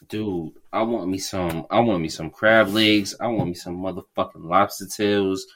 [0.08, 3.76] dude, I want me some I want me some crab legs, I want me some
[3.76, 5.46] motherfucking lobster tails.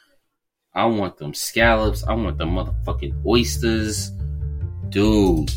[0.74, 2.04] I want them scallops.
[2.04, 4.10] I want the motherfucking oysters.
[4.90, 5.50] Dude.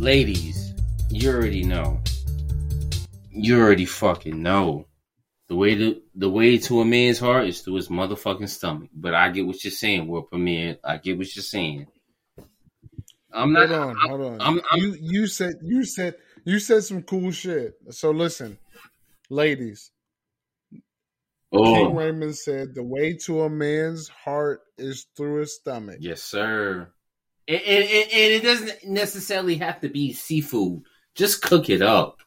[0.00, 0.74] Ladies,
[1.08, 2.00] you already know.
[3.30, 4.87] You already fucking know.
[5.48, 8.90] The way to the way to a man's heart is through his motherfucking stomach.
[8.94, 10.76] But I get what you're saying, World Premiere.
[10.84, 11.86] I get what you're saying.
[13.32, 14.40] I'm not hold on, I'm- hold on.
[14.40, 17.74] I'm- I'm- you you said you said you said some cool shit.
[17.90, 18.58] So listen,
[19.30, 19.90] ladies.
[21.50, 21.64] Oh.
[21.74, 25.96] King Oh Raymond said the way to a man's heart is through his stomach.
[26.00, 26.90] yes, sir.
[27.46, 30.82] And, and, and- and it doesn't necessarily have to be seafood.
[31.14, 32.18] Just cook it up.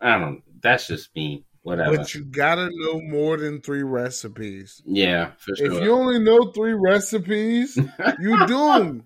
[0.00, 0.42] I don't.
[0.64, 1.44] That's just me.
[1.62, 1.98] Whatever.
[1.98, 4.82] But you gotta know more than three recipes.
[4.84, 5.66] yeah, for sure.
[5.66, 7.78] If you only know three recipes,
[8.18, 9.04] you doomed.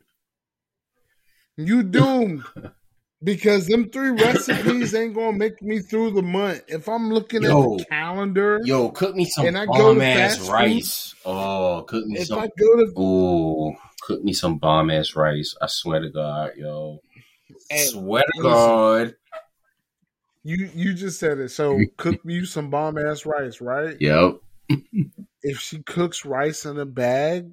[1.56, 2.44] You doomed.
[3.22, 6.62] Because them three recipes ain't gonna make me through the month.
[6.68, 7.72] If I'm looking Yo.
[7.72, 11.14] at the calendar, Yo, cook me some And I bomb ass rice.
[11.24, 12.38] Oh, cook me if some.
[12.38, 15.56] I go to Oh, cook me some bomb ass rice.
[15.60, 17.00] I swear to God, yo.
[17.70, 18.42] Swear to.
[18.42, 19.14] God.
[20.48, 21.50] You, you just said it.
[21.50, 23.96] So cook you some bomb ass rice, right?
[24.00, 24.36] Yep.
[25.42, 27.50] If she cooks rice in a bag,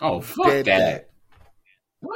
[0.00, 1.10] Oh, fuck Dead that.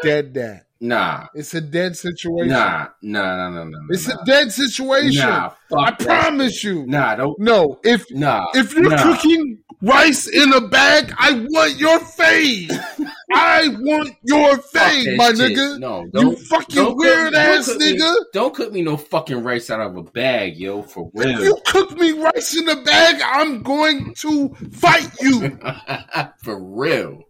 [0.03, 0.66] Dead that.
[0.80, 1.26] Nah.
[1.34, 2.49] It's a dead situation.
[2.49, 2.89] Nah.
[3.03, 3.78] Nah, nah, nah, nah.
[3.91, 4.16] It's nah.
[4.20, 5.26] a dead situation.
[5.26, 6.86] Nah, fuck I promise you.
[6.86, 7.39] Nah, don't.
[7.39, 8.47] No, if Nah.
[8.55, 9.03] if you're nah.
[9.03, 12.70] cooking rice in a bag, I want your face.
[13.30, 15.56] I want your that my shit.
[15.56, 15.78] nigga.
[15.78, 18.14] No, You fucking weird me- don't ass me- nigga.
[18.32, 21.38] Don't cook me no fucking rice out of a bag, yo, for real.
[21.38, 25.58] If you cook me rice in a bag, I'm going to fight you.
[26.42, 27.22] for real.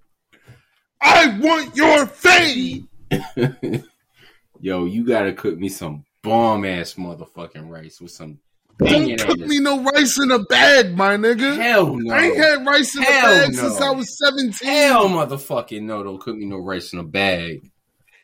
[1.00, 2.82] I want your face.
[4.60, 8.38] Yo, you gotta cook me some bomb ass motherfucking rice with some
[8.78, 11.56] Don't cook me no rice in a bag, my nigga.
[11.56, 12.14] Hell no.
[12.14, 13.62] I ain't had rice in a bag no.
[13.62, 14.68] since I was 17.
[14.68, 17.70] Hell motherfucking no, don't cook me no rice in a bag.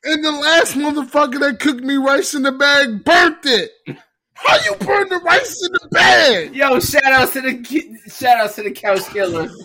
[0.05, 3.73] And the last motherfucker that cooked me rice in the bag burnt it.
[4.37, 6.55] How you burn the rice in the bag?
[6.57, 9.49] Yo, shout out to the shout out to the couch killer.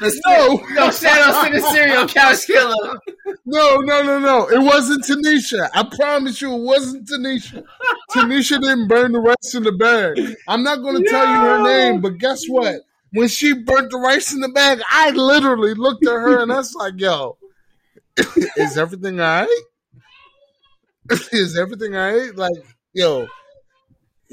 [0.00, 0.60] The- No.
[0.74, 2.98] no, shout out to the serial couch killer.
[3.46, 4.48] No, no, no, no.
[4.50, 5.68] It wasn't Tanisha.
[5.72, 7.62] I promise you, it wasn't Tanisha.
[8.10, 10.18] Tanisha didn't burn the rice in the bag.
[10.48, 12.80] I'm not going to tell you her name, but guess what?
[13.12, 16.56] When she burnt the rice in the bag, I literally looked at her and I
[16.56, 17.38] was like, yo,
[18.56, 19.60] is everything all right?
[21.32, 22.34] is everything all right?
[22.34, 22.56] Like,
[22.92, 23.28] yo,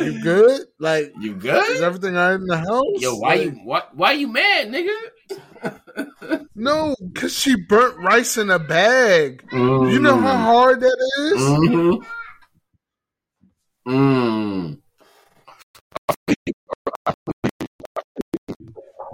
[0.06, 0.62] you good?
[0.80, 1.64] Like, You good?
[1.70, 2.84] is everything all right in the house?
[2.98, 4.96] Yo, why Like, you why, why you mad, nigga?
[6.56, 9.44] No, because she burnt rice in a bag.
[9.52, 10.44] You know how Mm.
[10.44, 11.42] hard that is?
[11.42, 12.04] Mm-hmm.
[13.92, 14.78] Mm.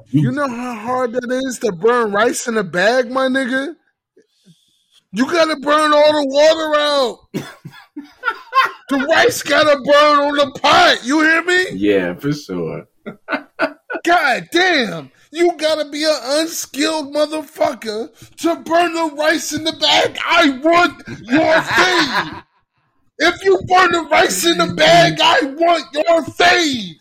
[0.10, 3.76] You know how hard that is to burn rice in a bag, my nigga?
[5.12, 7.20] You gotta burn all the water out.
[8.90, 11.00] the rice gotta burn on the pot.
[11.04, 11.66] You hear me?
[11.74, 12.88] Yeah, for sure.
[14.04, 15.12] God damn.
[15.32, 20.18] You gotta be an unskilled motherfucker to burn the rice in the bag.
[20.26, 22.44] I want your fade.
[23.20, 26.98] If you burn the rice in the bag, I want your fade.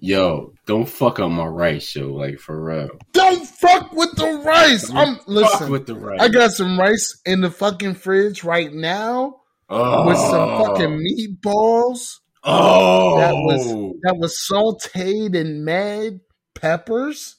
[0.00, 2.12] Yo, don't fuck up my rice, yo.
[2.12, 2.90] Like for real.
[3.12, 4.88] Don't fuck with the rice.
[4.90, 5.70] I'm fuck listen.
[5.72, 6.20] with the rice.
[6.20, 9.37] I got some rice in the fucking fridge right now
[9.68, 10.06] oh.
[10.06, 13.66] with some fucking meatballs Oh, that was
[14.02, 16.20] that was sauteed in mad
[16.54, 17.36] peppers,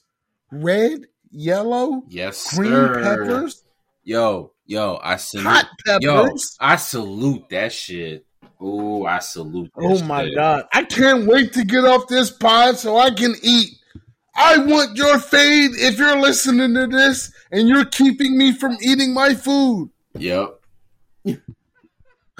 [0.52, 3.02] red, yellow, yes, green sir.
[3.02, 3.64] peppers,
[4.04, 5.46] Yo, yo, I salute.
[5.46, 5.66] hot
[6.00, 6.28] Yo.
[6.60, 8.26] I salute that shit.
[8.60, 9.70] Oh, I salute.
[9.74, 10.34] That Oh my shit.
[10.36, 10.66] god!
[10.72, 13.70] I can't wait to get off this pod so I can eat.
[14.36, 19.12] I want your fade if you're listening to this and you're keeping me from eating
[19.14, 19.90] my food.
[20.14, 20.59] Yep.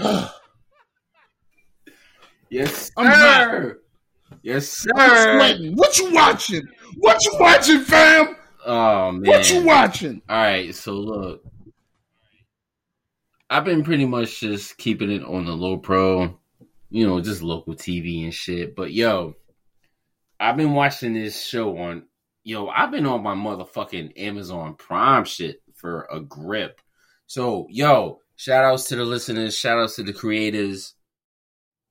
[2.52, 3.80] Yes, I'm sir.
[4.42, 4.90] Yes, sir.
[4.96, 5.76] I'm sweating.
[5.76, 6.66] What you watching?
[6.98, 8.34] What you watching, fam?
[8.66, 9.22] Oh man.
[9.22, 10.20] What you watching?
[10.28, 11.44] All right, so look,
[13.48, 16.38] I've been pretty much just keeping it on the low pro,
[16.90, 18.74] you know, just local TV and shit.
[18.74, 19.36] But yo,
[20.38, 22.04] I've been watching this show on,
[22.42, 26.80] yo, I've been on my motherfucking Amazon Prime shit for a grip.
[27.26, 30.94] So, yo, shout outs to the listeners, shout outs to the creators.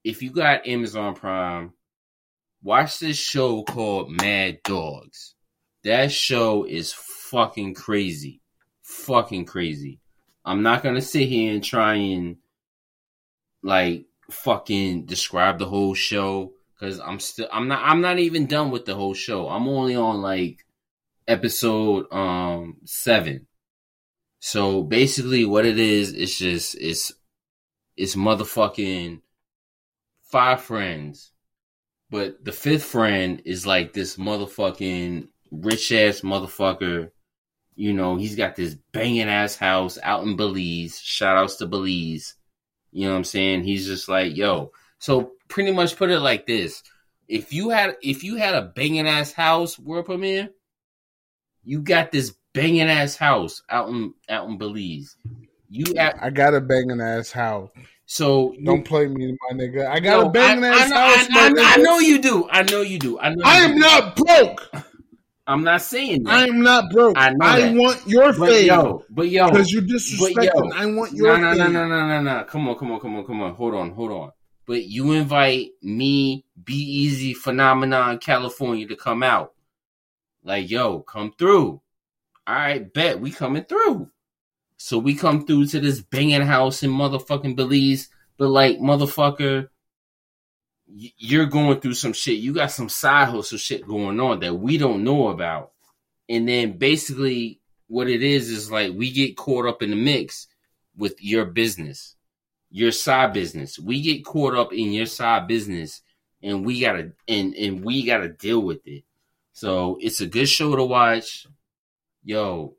[0.04, 1.74] If you got Amazon Prime,
[2.64, 5.36] watch this show called Mad Dogs.
[5.84, 8.42] That show is fucking crazy.
[8.82, 10.00] Fucking crazy.
[10.44, 12.38] I'm not gonna sit here and try and
[13.62, 18.72] like fucking describe the whole show because I'm still I'm not I'm not even done
[18.72, 19.48] with the whole show.
[19.50, 20.66] I'm only on like
[21.28, 23.46] episode um seven.
[24.40, 27.12] So basically what it is, it's just it's
[27.98, 29.22] it's motherfucking
[30.24, 31.32] five friends.
[32.10, 37.12] But the fifth friend is like this motherfucking rich ass motherfucker.
[37.76, 41.00] You know, he's got this banging ass house out in Belize.
[41.00, 42.36] Shout outs to Belize.
[42.92, 43.64] You know what I'm saying?
[43.64, 44.72] He's just like, yo.
[44.98, 46.84] So pretty much put it like this.
[47.28, 50.50] If you had if you had a banging ass house world premiere,
[51.64, 55.16] you got this banging ass house out in out in Belize.
[55.70, 57.70] You have, I got a banging ass house.
[58.06, 59.88] so Don't play me, my nigga.
[59.88, 61.28] I got No, a banging I, ass I, house.
[61.32, 61.84] I, I, my I nigga.
[61.84, 62.48] know you do.
[62.50, 63.20] I know you do.
[63.20, 63.44] I know.
[63.46, 63.80] I am do.
[63.80, 64.72] not broke.
[65.48, 66.34] I'm not saying that.
[66.34, 67.18] I am not broke.
[67.18, 70.44] I I, want your but fame yo, but yo, because you disrespecting.
[70.44, 71.74] yo, I want no, your no, no, fame.
[71.74, 72.44] no, no, no, no.
[72.44, 73.56] Come on, come on, come on, come on.
[73.56, 74.32] Hold on, hold on.
[74.68, 79.54] But you invite me, Be Easy Phenomenon California to come out.
[80.44, 81.82] Like, yo, come through.
[82.50, 84.10] All right, bet we coming through.
[84.78, 89.70] So we come through to this banging house in motherfucking Belize, but like motherfucker,
[90.88, 92.40] you're going through some shit.
[92.40, 95.74] You got some side hustle shit going on that we don't know about.
[96.28, 100.48] And then basically what it is is like we get caught up in the mix
[100.98, 102.16] with your business,
[102.72, 103.78] your side business.
[103.78, 106.02] We get caught up in your side business
[106.42, 109.04] and we gotta and and we gotta deal with it.
[109.54, 111.46] So it's a good show to watch.
[112.24, 112.76] Yo,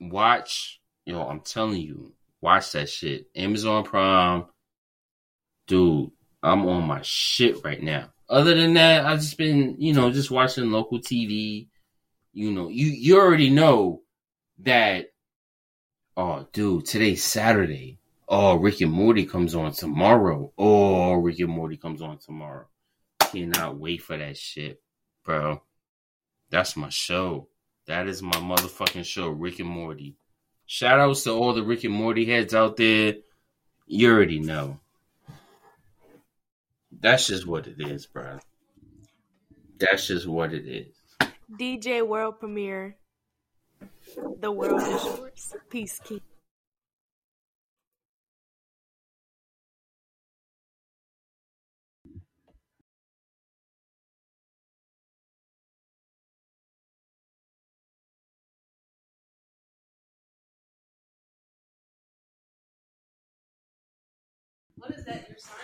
[0.00, 0.80] watch.
[1.04, 3.26] Yo, I'm telling you, watch that shit.
[3.36, 4.46] Amazon Prime.
[5.66, 6.10] Dude,
[6.42, 8.10] I'm on my shit right now.
[8.28, 11.68] Other than that, I've just been, you know, just watching local TV.
[12.32, 14.02] You know, you you already know
[14.60, 15.06] that
[16.16, 17.98] oh dude, today's Saturday.
[18.26, 20.52] Oh, Rick and Morty comes on tomorrow.
[20.56, 22.66] Oh, Rick and Morty comes on tomorrow.
[23.20, 24.82] Cannot wait for that shit,
[25.24, 25.62] bro.
[26.50, 27.48] That's my show.
[27.86, 30.16] That is my motherfucking show, Rick and Morty.
[30.66, 33.16] Shout outs to all the Rick and Morty heads out there.
[33.86, 34.80] You already know.
[36.90, 38.38] That's just what it is, bro.
[39.78, 40.94] That's just what it is.
[41.60, 42.96] DJ World Premiere.
[44.40, 45.54] The world is yours.
[45.68, 46.20] Peace, King.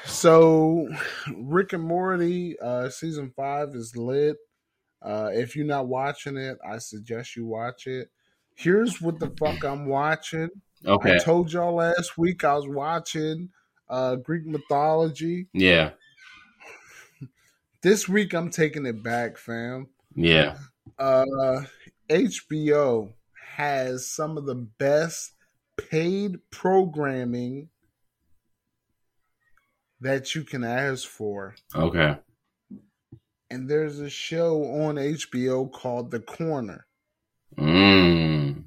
[0.05, 0.89] So,
[1.37, 4.37] Rick and Morty uh, season five is lit.
[5.03, 8.09] Uh, if you're not watching it, I suggest you watch it.
[8.55, 10.51] Here's what the fuck I'm watching.
[10.85, 11.15] Okay.
[11.15, 13.51] I told y'all last week I was watching
[13.89, 15.49] uh, Greek mythology.
[15.53, 15.91] Yeah.
[17.83, 19.89] This week I'm taking it back, fam.
[20.15, 20.59] Yeah.
[20.99, 21.63] Uh,
[22.11, 23.13] HBO
[23.57, 25.33] has some of the best
[25.77, 27.69] paid programming
[30.01, 31.55] that you can ask for.
[31.75, 32.17] Okay.
[33.51, 36.87] And there's a show on HBO called The Corner.
[37.59, 38.65] Mm.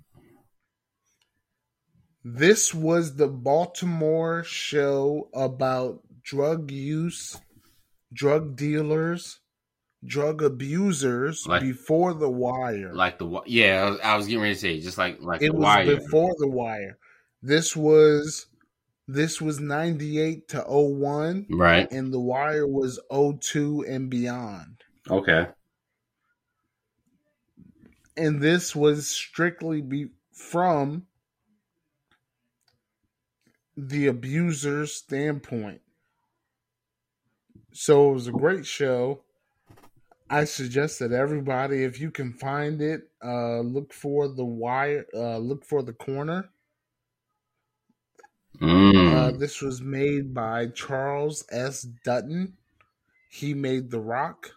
[2.23, 7.37] This was the Baltimore show about drug use,
[8.13, 9.39] drug dealers,
[10.05, 12.93] drug abusers Like- before The Wire.
[12.93, 15.47] Like the yeah, I was, I was getting ready to say just like like it
[15.47, 15.95] the was wire.
[15.97, 16.97] before The Wire.
[17.41, 18.45] This was
[19.07, 21.91] this was 98 to 01 Right.
[21.91, 24.83] and The Wire was 02 and beyond.
[25.09, 25.47] Okay.
[28.15, 31.07] and this was strictly be from
[33.75, 35.81] the abuser's standpoint.
[37.73, 39.21] So it was a great show.
[40.29, 45.37] I suggest that everybody, if you can find it, uh, look for the wire, uh,
[45.37, 46.49] look for the corner.
[48.61, 49.13] Mm.
[49.13, 51.81] Uh, this was made by Charles S.
[52.03, 52.53] Dutton.
[53.29, 54.51] He made The Roc,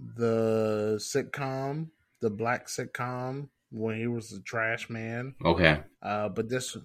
[0.00, 1.88] the sitcom,
[2.20, 5.34] the black sitcom when he was the trash man.
[5.44, 5.82] okay.
[6.02, 6.76] Uh, but this,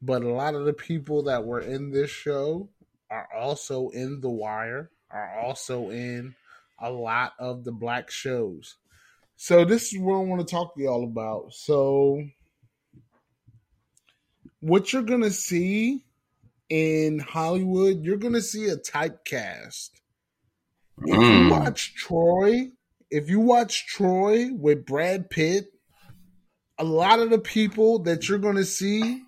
[0.00, 2.68] but a lot of the people that were in this show
[3.10, 6.34] are also in The Wire, are also in
[6.78, 8.76] a lot of the black shows.
[9.36, 11.52] So this is what I want to talk to y'all about.
[11.52, 12.22] So
[14.60, 16.04] what you're gonna see
[16.68, 19.90] in Hollywood, you're gonna see a typecast.
[21.06, 21.50] If you Mm.
[21.50, 22.72] watch Troy,
[23.10, 25.72] if you watch Troy with Brad Pitt,
[26.78, 29.22] a lot of the people that you're gonna see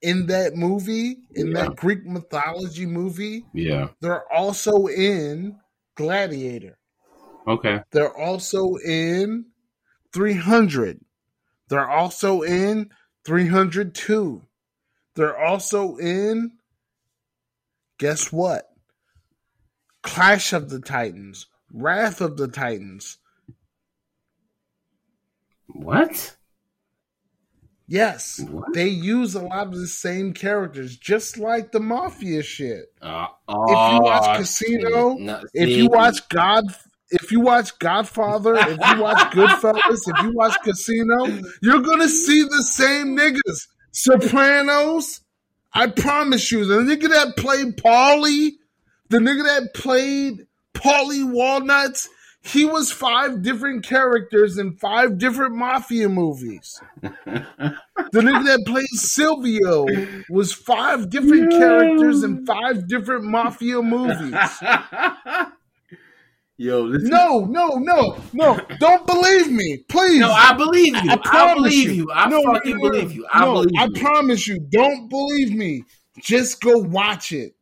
[0.00, 1.64] in that movie, in Yeah.
[1.64, 3.88] that Greek mythology movie, Yeah.
[4.00, 5.58] they're also in
[5.96, 6.78] Gladiator.
[7.48, 7.82] Okay.
[7.90, 9.46] They're also in
[10.12, 11.00] 300.
[11.68, 12.90] They're also in
[13.24, 14.42] 302.
[15.14, 16.52] They're also in,
[17.98, 18.70] guess what?
[20.02, 23.18] Clash of the Titans, Wrath of the Titans.
[25.66, 26.36] What?
[27.86, 28.74] Yes, What?
[28.74, 32.92] they use a lot of the same characters, just like the Mafia shit.
[33.00, 35.14] Uh, If you watch oh, Casino.
[35.14, 36.64] No, If you watch God,
[37.10, 41.26] if you watch Godfather, if you watch Goodfellas, if you watch Casino,
[41.62, 43.68] you're gonna see the same niggas.
[43.92, 45.20] Sopranos,
[45.72, 48.52] I promise you, the nigga that played Paulie,
[49.08, 52.08] the nigga that played Paulie Walnuts,
[52.42, 56.80] he was five different characters in five different mafia movies.
[57.02, 59.86] The nigga that played Silvio
[60.30, 64.34] was five different characters in five different mafia movies.
[66.60, 67.08] Yo, listen.
[67.10, 68.60] No, no, no, no!
[68.80, 70.18] Don't believe me, please.
[70.18, 71.10] No, I believe you.
[71.12, 72.10] I, promise believe you.
[72.12, 72.90] I No, no, fucking no, no.
[72.90, 73.26] believe you.
[73.32, 73.92] I no, believe I you.
[73.92, 74.58] promise you.
[74.58, 75.84] Don't believe me.
[76.20, 77.54] Just go watch it.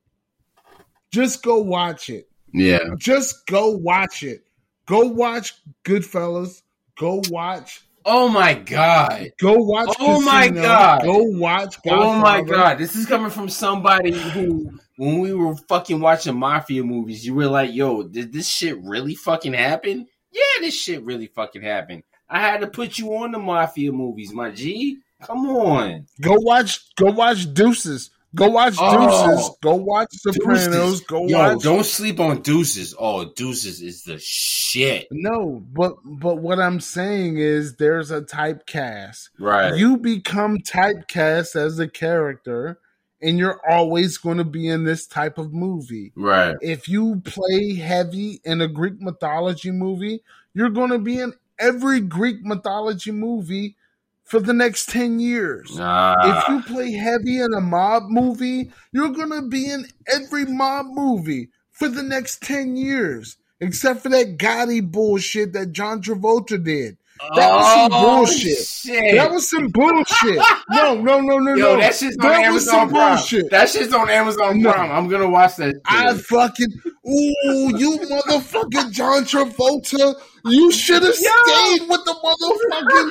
[1.10, 2.28] Just go watch it.
[2.54, 2.78] yeah.
[2.96, 4.44] Just go watch it.
[4.86, 6.62] Go watch Goodfellas.
[6.98, 7.82] Go watch.
[8.06, 9.30] Oh my god.
[9.38, 9.94] Go watch.
[10.00, 11.02] Oh my God.
[11.02, 11.76] Go watch.
[11.86, 12.78] Oh my god.
[12.78, 17.46] This is coming from somebody who, when we were fucking watching mafia movies, you were
[17.48, 20.06] like, yo, did this shit really fucking happen?
[20.32, 22.02] Yeah, this shit really fucking happened.
[22.28, 24.98] I had to put you on the mafia movies, my G.
[25.22, 26.06] Come on.
[26.20, 26.80] Go watch.
[26.96, 28.10] Go watch Deuces.
[28.34, 29.26] Go watch Oh.
[29.32, 29.50] Deuces.
[29.62, 30.66] Go watch Sopranos.
[30.66, 31.00] Deuces.
[31.06, 31.62] Go Yo, watch.
[31.62, 32.94] don't sleep on Deuces.
[32.98, 35.06] Oh, Deuces is the shit.
[35.10, 39.30] No, but but what I'm saying is there's a typecast.
[39.38, 39.74] Right.
[39.76, 42.78] You become typecast as a character,
[43.22, 46.12] and you're always going to be in this type of movie.
[46.16, 46.56] right.
[46.60, 50.22] If you play heavy in a Greek mythology movie,
[50.54, 53.76] you're going to be in every Greek mythology movie
[54.24, 55.76] for the next 10 years.
[55.78, 56.14] Nah.
[56.20, 60.86] If you play heavy in a mob movie, you're going to be in every mob
[60.86, 66.96] movie for the next 10 years, except for that Gotti bullshit that John Travolta did.
[67.34, 68.58] That was some Oh, bullshit.
[68.66, 69.14] shit.
[69.16, 70.38] That was some bullshit.
[70.70, 71.80] No, no, no, no, Yo, no.
[71.80, 73.16] that shit's on That was some Prime.
[73.16, 73.50] bullshit.
[73.50, 74.72] That shit's on Amazon No.
[74.72, 74.90] Prime.
[74.90, 75.74] I'm gonna watch that.
[75.74, 75.80] Shit.
[75.86, 76.66] I fucking
[77.08, 80.14] ooh, you motherfucking John Travolta.
[80.44, 83.10] You should have stayed with the motherfucking.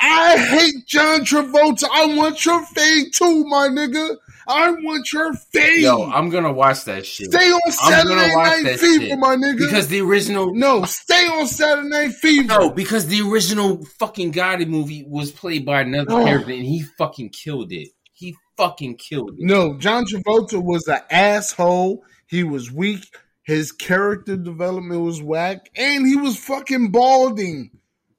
[0.00, 1.84] I hate John Travolta.
[1.92, 4.16] I want your fade too, my nigga.
[4.46, 5.82] I want your fade.
[5.82, 7.32] Yo, I'm gonna watch that shit.
[7.32, 9.18] stay on Saturday Night Fever, shit.
[9.18, 9.58] my nigga.
[9.58, 12.48] because the original no, stay on Saturday Night Fever.
[12.48, 16.24] no, because the original fucking Gotti movie was played by another Oh.
[16.24, 17.88] character and he fucking killed it.
[18.12, 19.44] He fucking killed it.
[19.44, 22.04] No, John Travolta was an asshole.
[22.26, 23.04] He was weak.
[23.42, 27.70] His character development was whack, and he was fucking balding.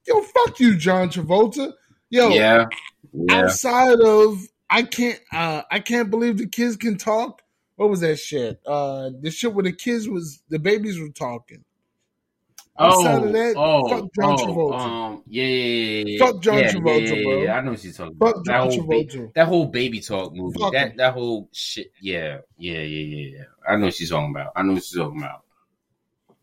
[0.08, 1.74] Yo, fuck you, John Travolta.
[2.12, 2.66] Yo, Yeah,
[3.12, 3.36] yeah.
[3.44, 4.40] outside of
[4.70, 7.42] I can't, uh, I can't believe the kids can talk.
[7.76, 8.60] What was that shit?
[8.66, 11.64] Uh, the shit where the kids was the babies were talking.
[12.78, 14.80] Outside Oh, of that, oh, fuck John oh, Travolta.
[14.80, 16.26] Um, yeah, yeah, yeah, yeah.
[16.26, 17.42] Fuck John yeah, Travolta, yeah, yeah, bro.
[17.44, 18.46] Yeah, I know what you're talking Fuck about.
[18.46, 19.34] John that, whole ba- Travolta.
[19.34, 20.60] that whole baby talk movie.
[20.60, 20.98] Fuck that him.
[20.98, 21.92] that whole shit.
[22.02, 23.44] Yeah, yeah, yeah, yeah, yeah.
[23.68, 24.52] I know what you're talking about.
[24.58, 25.42] I know what you're talking about.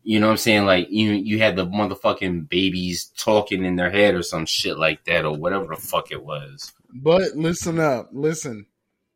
[0.03, 0.65] You know what I'm saying?
[0.65, 5.05] Like you, you had the motherfucking babies talking in their head or some shit like
[5.05, 6.73] that, or whatever the fuck it was.
[6.95, 8.67] But listen up, listen.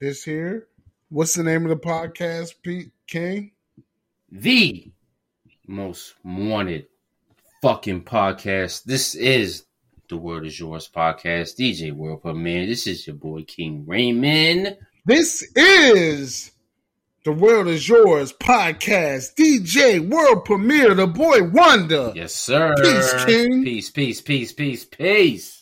[0.02, 0.68] This here,
[1.10, 3.52] what's the name of the podcast, Pete King?
[4.32, 4.92] The
[5.68, 6.88] most wanted
[7.62, 8.84] fucking podcast.
[8.86, 9.66] This is
[10.10, 11.56] the World Is Yours podcast.
[11.56, 12.66] DJ World Premiere.
[12.66, 14.76] This is your boy King Raymond.
[15.06, 16.52] This is
[17.26, 19.36] the World Is Yours podcast.
[19.36, 22.12] DJ World Premiere, the boy Wonder.
[22.16, 22.74] Yes, sir.
[22.82, 23.64] Peace, King.
[23.64, 25.57] Peace, peace, peace, peace, peace.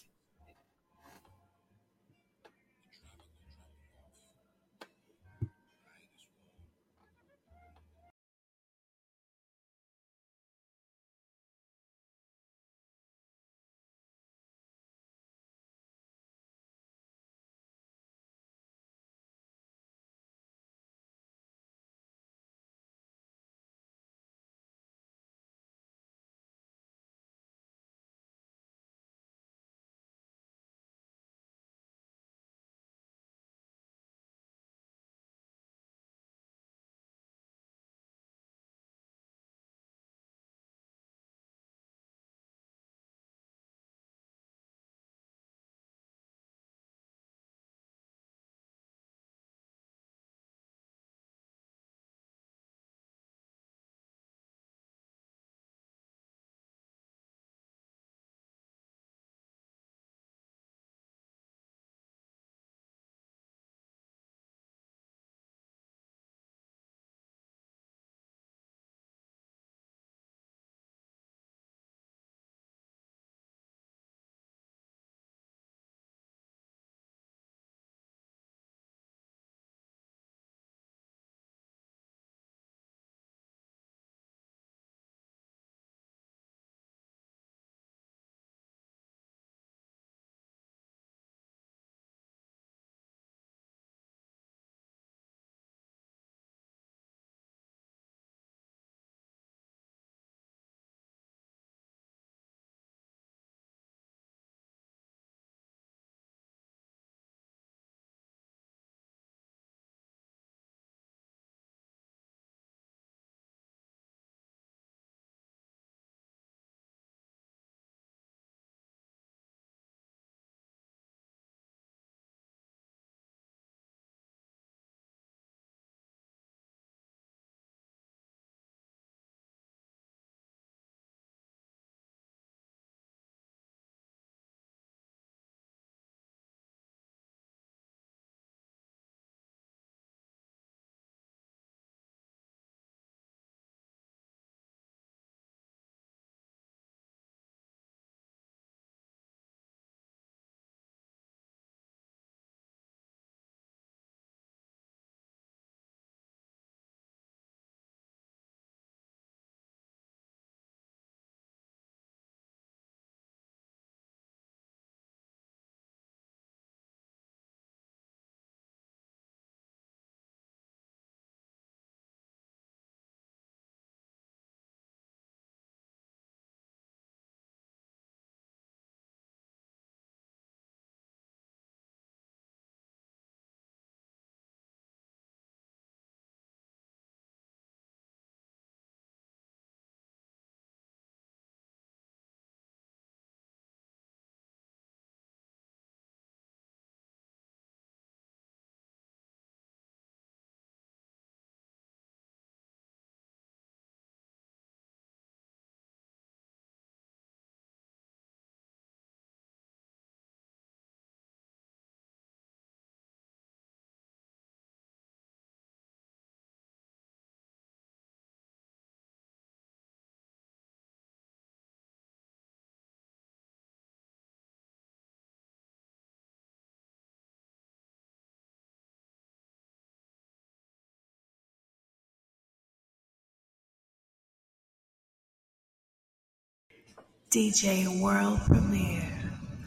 [237.35, 239.11] DJ World Premiere.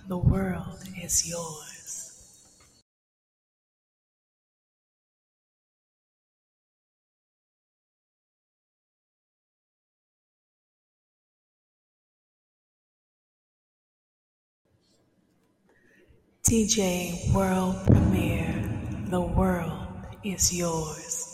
[0.09, 2.47] The world is yours.
[16.43, 18.65] DJ World Premiere.
[19.11, 21.28] The world is yours.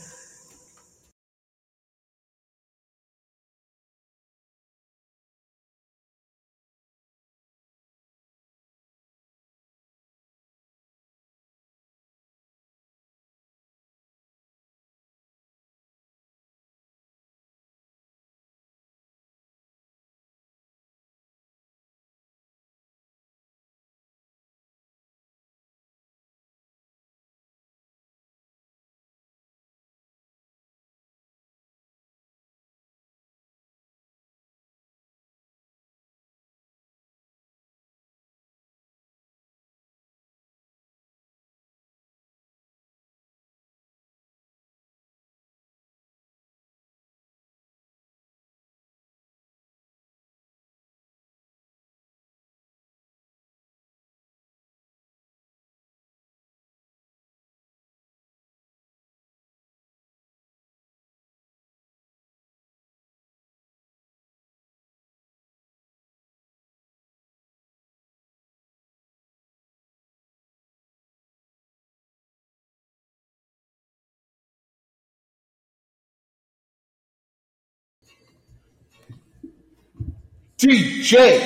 [80.64, 81.42] DJ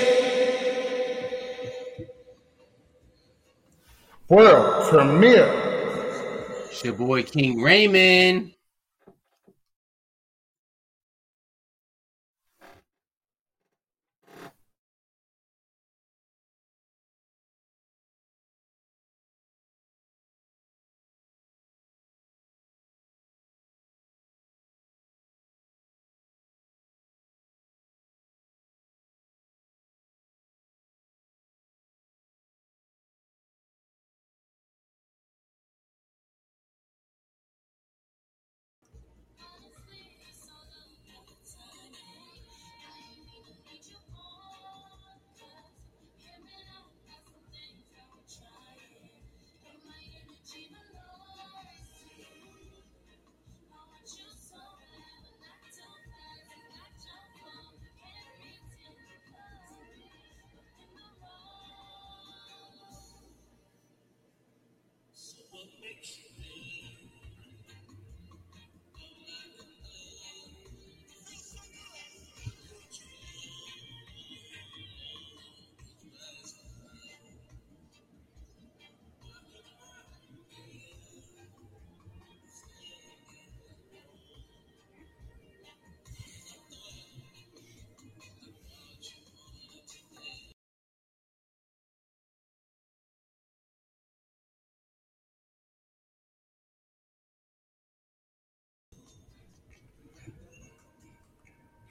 [4.28, 5.51] World Premiere.
[6.70, 8.53] It's your boy King Raymond.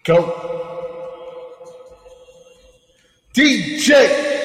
[0.07, 0.23] Go.
[3.33, 4.36] DJ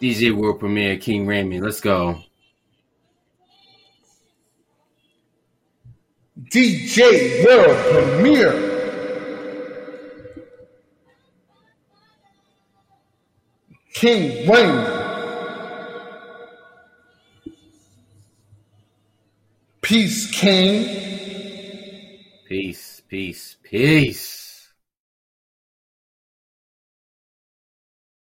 [0.00, 1.64] DJ World Premiere King Raymond.
[1.64, 2.20] Let's go.
[6.52, 8.66] DJ World Premiere.
[13.94, 14.86] King Wayne.
[19.80, 20.84] Peace, King.
[22.46, 24.45] Peace, peace, peace.